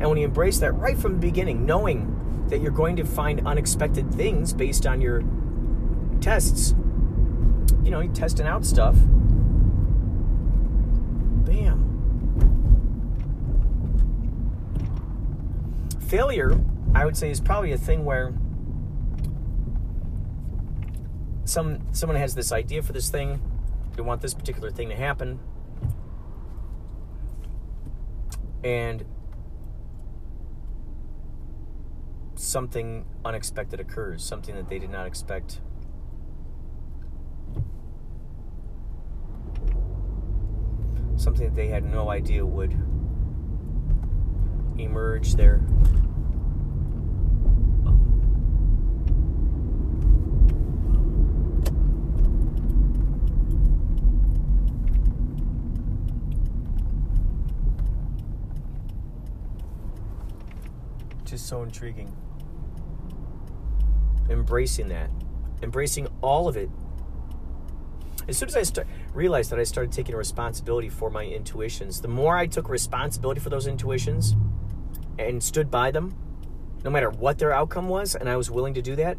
[0.00, 3.46] And when you embrace that right from the beginning, knowing that you're going to find
[3.46, 5.22] unexpected things based on your
[6.20, 6.74] tests,
[7.82, 8.96] you know, you're testing out stuff.
[11.44, 11.90] Bam.
[16.08, 16.60] Failure,
[16.94, 18.34] I would say, is probably a thing where
[21.44, 23.40] some someone has this idea for this thing,
[23.96, 25.38] they want this particular thing to happen,
[28.62, 29.04] and
[32.44, 35.60] something unexpected occurs, something that they did not expect.
[41.16, 42.72] Something that they had no idea would
[44.78, 45.62] emerge there.
[61.24, 62.12] Just so intriguing.
[64.28, 65.10] Embracing that,
[65.62, 66.70] embracing all of it.
[68.26, 72.08] As soon as I start, realized that I started taking responsibility for my intuitions, the
[72.08, 74.34] more I took responsibility for those intuitions
[75.18, 76.16] and stood by them,
[76.84, 79.18] no matter what their outcome was, and I was willing to do that,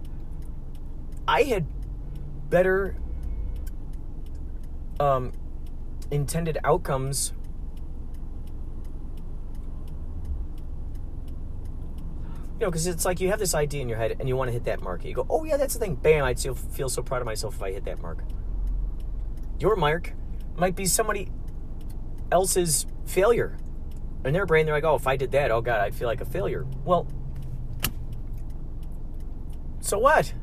[1.27, 1.65] I had
[2.49, 2.95] better
[4.99, 5.33] um,
[6.11, 7.33] intended outcomes
[12.65, 14.51] know, because it's like you have this idea in your head and you want to
[14.51, 15.05] hit that mark.
[15.05, 15.95] You go, oh yeah, that's the thing.
[15.95, 16.23] Bam!
[16.23, 18.23] I'd feel, feel so proud of myself if I hit that mark.
[19.59, 20.13] Your mark
[20.57, 21.31] might be somebody
[22.31, 23.57] else's failure.
[24.25, 26.21] In their brain, they're like, oh, if I did that, oh god, I'd feel like
[26.21, 26.65] a failure.
[26.83, 27.07] Well,
[29.79, 30.33] so what?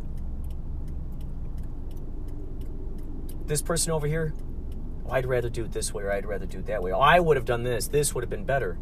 [3.47, 4.33] This person over here,
[5.05, 6.93] oh, I'd rather do it this way or I'd rather do it that way.
[6.93, 7.89] Oh, I would have done this.
[7.89, 8.79] This would have been better.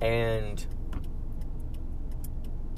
[0.00, 0.66] And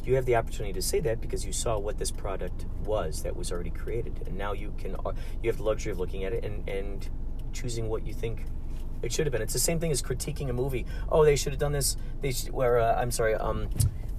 [0.07, 3.36] you have the opportunity to say that because you saw what this product was that
[3.36, 4.22] was already created.
[4.26, 7.09] And now you can uh, you have the luxury of looking at it and and
[7.52, 8.44] choosing what you think
[9.02, 9.42] it should have been.
[9.42, 10.86] It's the same thing as critiquing a movie.
[11.09, 11.96] Oh they should have done this.
[12.20, 13.68] They should, where uh, i'm sorry um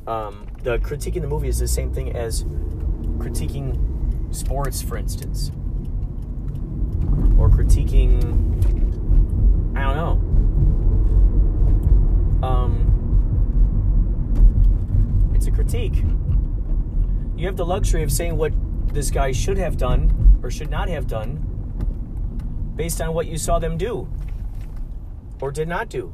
[0.07, 2.43] um the critiquing the movie is the same thing as
[3.17, 5.51] critiquing sports for instance.
[7.37, 8.45] Or critiquing
[9.77, 10.21] i don't know
[12.47, 12.85] um
[15.47, 16.03] a critique.
[17.35, 18.53] You have the luxury of saying what
[18.93, 23.59] this guy should have done or should not have done based on what you saw
[23.59, 24.07] them do
[25.41, 26.13] or did not do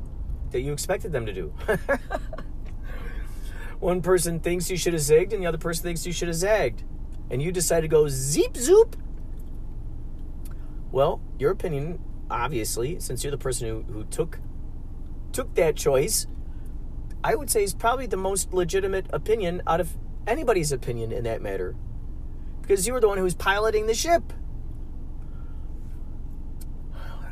[0.52, 1.54] that you expected them to do.
[3.80, 6.38] One person thinks you should have zigged, and the other person thinks you should have
[6.38, 6.84] zagged.
[7.32, 8.96] And you decide to go zeep zoop.
[10.92, 14.40] Well, your opinion, obviously, since you're the person who, who took
[15.32, 16.28] took that choice,
[17.24, 19.96] I would say is probably the most legitimate opinion out of
[20.26, 21.76] anybody's opinion in that matter.
[22.62, 24.34] Because you were the one who was piloting the ship.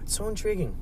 [0.02, 0.78] It's so intriguing.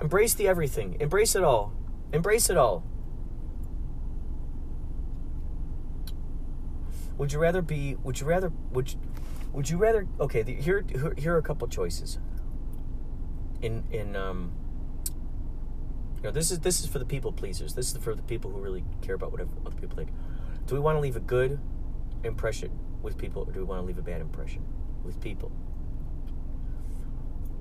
[0.00, 0.96] Embrace the everything.
[1.00, 1.72] Embrace it all.
[2.12, 2.84] Embrace it all.
[7.18, 8.98] Would you rather be would you rather would you,
[9.52, 10.84] would you rather okay, the, here
[11.16, 12.18] here are a couple choices.
[13.62, 14.52] In in um
[16.26, 17.74] know, this is this is for the people pleasers.
[17.74, 20.10] This is for the people who really care about what other people think.
[20.66, 21.58] Do we want to leave a good
[22.24, 22.70] impression
[23.02, 24.62] with people, or do we want to leave a bad impression
[25.04, 25.52] with people?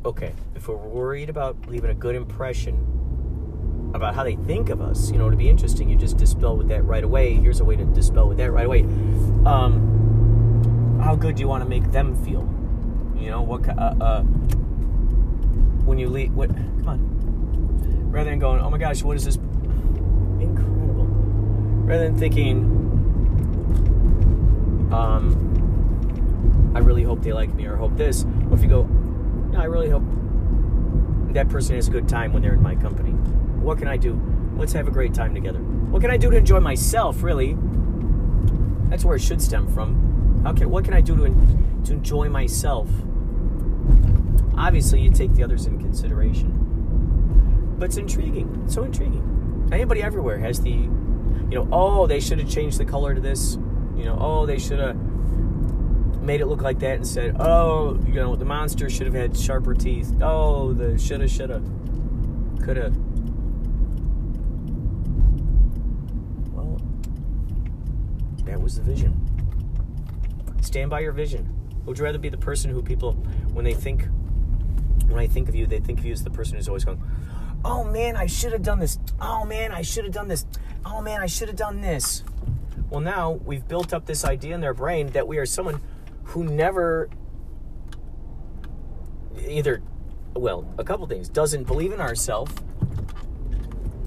[0.05, 5.11] Okay, if we're worried about leaving a good impression, about how they think of us.
[5.11, 7.33] You know, to be interesting, you just dispel with that right away.
[7.33, 8.81] Here's a way to dispel with that right away.
[9.45, 12.49] Um, how good do you want to make them feel?
[13.17, 13.67] You know, what?
[13.67, 14.23] Uh, uh,
[15.85, 16.49] when you leave, what?
[16.49, 17.14] Come on.
[18.15, 19.35] Rather than going, oh my gosh, what is this?
[20.39, 21.05] Incredible.
[21.83, 22.63] Rather than thinking,
[24.93, 28.23] um, I really hope they like me or hope this.
[28.23, 28.83] What if you go,
[29.51, 30.03] no, I really hope
[31.33, 33.11] that person has a good time when they're in my company.
[33.11, 34.17] What can I do?
[34.55, 35.59] Let's have a great time together.
[35.59, 37.21] What can I do to enjoy myself?
[37.21, 37.57] Really,
[38.89, 40.41] that's where it should stem from.
[40.45, 41.23] How can what can I do to
[41.87, 42.87] to enjoy myself?
[44.57, 46.64] Obviously, you take the others in consideration,
[47.77, 48.63] but it's intriguing.
[48.65, 49.69] It's so intriguing.
[49.71, 53.57] Anybody everywhere has the, you know, oh, they should have changed the color to this.
[53.95, 54.95] You know, oh, they should have
[56.21, 59.37] made it look like that and said, oh, you know, the monster should have had
[59.37, 60.11] sharper teeth.
[60.21, 61.61] Oh, the shoulda, shoulda,
[62.63, 62.91] coulda.
[66.51, 66.81] Well,
[68.45, 69.21] that was the vision.
[70.61, 71.51] Stand by your vision.
[71.85, 73.13] Would you rather be the person who people,
[73.53, 74.07] when they think,
[75.07, 77.01] when I think of you, they think of you as the person who's always going,
[77.65, 78.99] oh man, I should have done this.
[79.19, 80.45] Oh man, I should have done this.
[80.85, 82.23] Oh man, I should have done this.
[82.89, 85.81] Well, now we've built up this idea in their brain that we are someone
[86.25, 87.09] who never
[89.47, 89.81] either,
[90.35, 92.53] well, a couple things, doesn't believe in ourselves,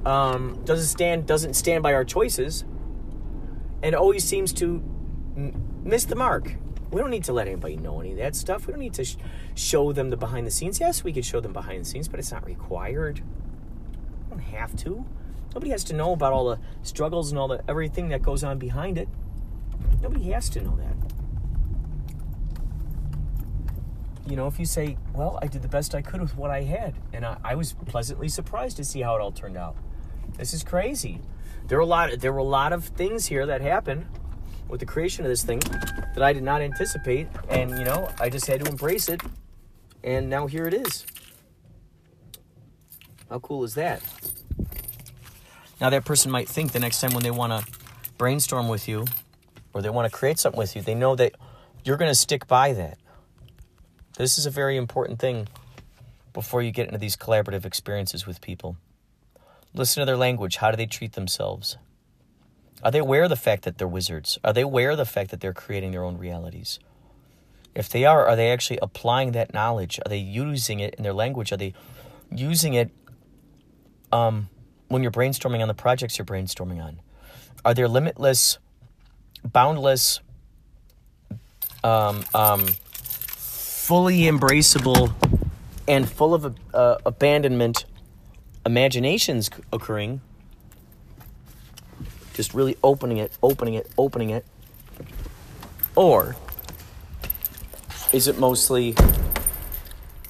[0.06, 2.64] um, doesn't stand doesn't stand by our choices,
[3.82, 4.82] and always seems to
[5.36, 6.54] m- miss the mark.
[6.92, 8.66] We don't need to let anybody know any of that stuff.
[8.66, 9.16] We don't need to sh-
[9.56, 10.80] show them the behind the scenes.
[10.80, 13.20] Yes, we could show them behind the scenes, but it's not required.
[14.38, 15.04] Don't have to.
[15.54, 18.58] Nobody has to know about all the struggles and all the everything that goes on
[18.58, 19.08] behind it.
[20.00, 20.94] Nobody has to know that.
[24.30, 26.62] You know, if you say, "Well, I did the best I could with what I
[26.62, 29.74] had," and I, I was pleasantly surprised to see how it all turned out.
[30.36, 31.20] This is crazy.
[31.66, 32.20] There were a lot.
[32.20, 34.06] There were a lot of things here that happened
[34.68, 35.60] with the creation of this thing
[36.14, 39.22] that I did not anticipate, and you know, I just had to embrace it,
[40.04, 41.06] and now here it is.
[43.28, 44.02] How cool is that?
[45.80, 47.72] Now, that person might think the next time when they want to
[48.16, 49.04] brainstorm with you
[49.72, 51.34] or they want to create something with you, they know that
[51.84, 52.98] you're going to stick by that.
[54.16, 55.46] This is a very important thing
[56.32, 58.76] before you get into these collaborative experiences with people.
[59.74, 60.56] Listen to their language.
[60.56, 61.76] How do they treat themselves?
[62.82, 64.38] Are they aware of the fact that they're wizards?
[64.42, 66.78] Are they aware of the fact that they're creating their own realities?
[67.74, 70.00] If they are, are they actually applying that knowledge?
[70.04, 71.52] Are they using it in their language?
[71.52, 71.74] Are they
[72.30, 72.90] using it
[74.12, 74.48] um,
[74.88, 77.00] when you're brainstorming on the projects you're brainstorming on?
[77.64, 78.58] Are there limitless,
[79.44, 80.20] boundless,
[81.84, 85.12] um, um, fully embraceable,
[85.86, 87.84] and full of uh, abandonment
[88.64, 90.20] imaginations occurring?
[92.34, 94.46] Just really opening it, opening it, opening it.
[95.96, 96.36] Or
[98.12, 98.94] is it mostly,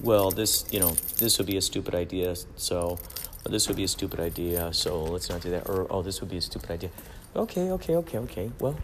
[0.00, 2.98] well, this, you know, this would be a stupid idea, so
[3.48, 5.68] or this would be a stupid idea, so let's not do that.
[5.68, 6.90] Or, oh, this would be a stupid idea.
[7.34, 8.52] Okay, okay, okay, okay.
[8.58, 8.76] Well,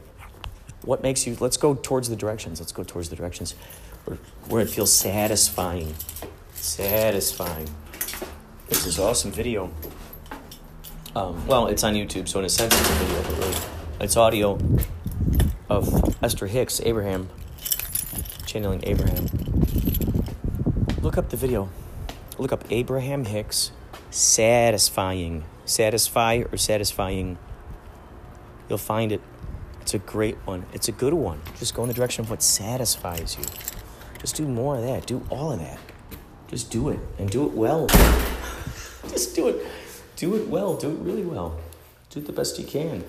[0.83, 2.61] what makes you, let's go towards the directions.
[2.61, 3.55] Let's go towards the directions
[4.07, 4.17] where,
[4.49, 5.95] where it feels satisfying.
[6.55, 7.69] Satisfying.
[8.69, 9.71] This is awesome video.
[11.15, 13.57] Um, well, it's on YouTube, so in a sense it's a video, but really,
[14.01, 14.59] it's audio
[15.69, 17.29] of Esther Hicks, Abraham,
[18.47, 19.27] channeling Abraham.
[21.03, 21.69] Look up the video.
[22.39, 23.71] Look up Abraham Hicks,
[24.15, 25.45] satisfying.
[25.65, 27.39] Satisfy or satisfying.
[28.69, 29.21] You'll find it.
[29.81, 30.67] It's a great one.
[30.73, 31.41] It's a good one.
[31.59, 33.45] Just go in the direction of what satisfies you.
[34.19, 35.07] Just do more of that.
[35.07, 35.79] Do all of that.
[36.49, 37.87] Just do it and do it well.
[39.09, 39.67] Just do it.
[40.17, 40.77] Do it well.
[40.77, 41.59] Do it really well.
[42.11, 43.05] Do it the best you can.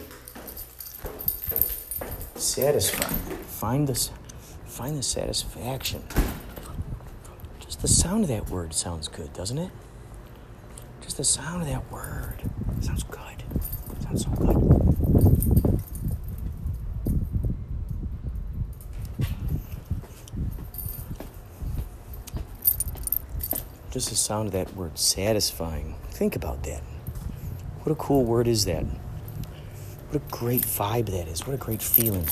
[2.35, 3.07] Satisfy.
[3.07, 4.11] Find this.
[4.65, 6.03] Find the satisfaction.
[7.59, 9.71] Just the sound of that word sounds good, doesn't it?
[11.15, 12.41] Just the sound of that word
[12.81, 13.21] sounds good.
[14.03, 15.79] Sounds so good.
[23.91, 25.95] Just the sound of that word, satisfying.
[26.09, 26.81] Think about that.
[27.83, 28.83] What a cool word is that?
[30.09, 31.47] What a great vibe that is.
[31.47, 32.27] What a great feeling.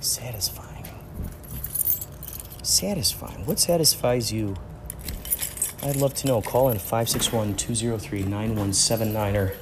[0.00, 0.84] Satisfying.
[2.62, 3.46] Satisfying.
[3.46, 4.54] What satisfies you?
[5.82, 6.42] I'd love to know.
[6.42, 9.54] Call in 561 203 9179 or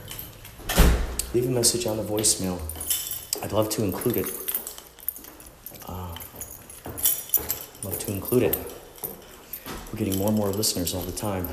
[1.33, 2.61] leave a message on the voicemail.
[3.43, 4.27] I'd love to include it.
[5.87, 6.17] Uh,
[7.85, 8.59] love to include it.
[9.93, 11.49] We're getting more and more listeners all the time.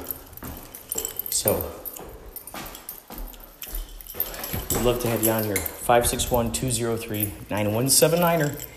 [1.29, 1.71] So,
[4.71, 5.57] we'd love to have you on here.
[5.57, 8.74] 561 203 9179er.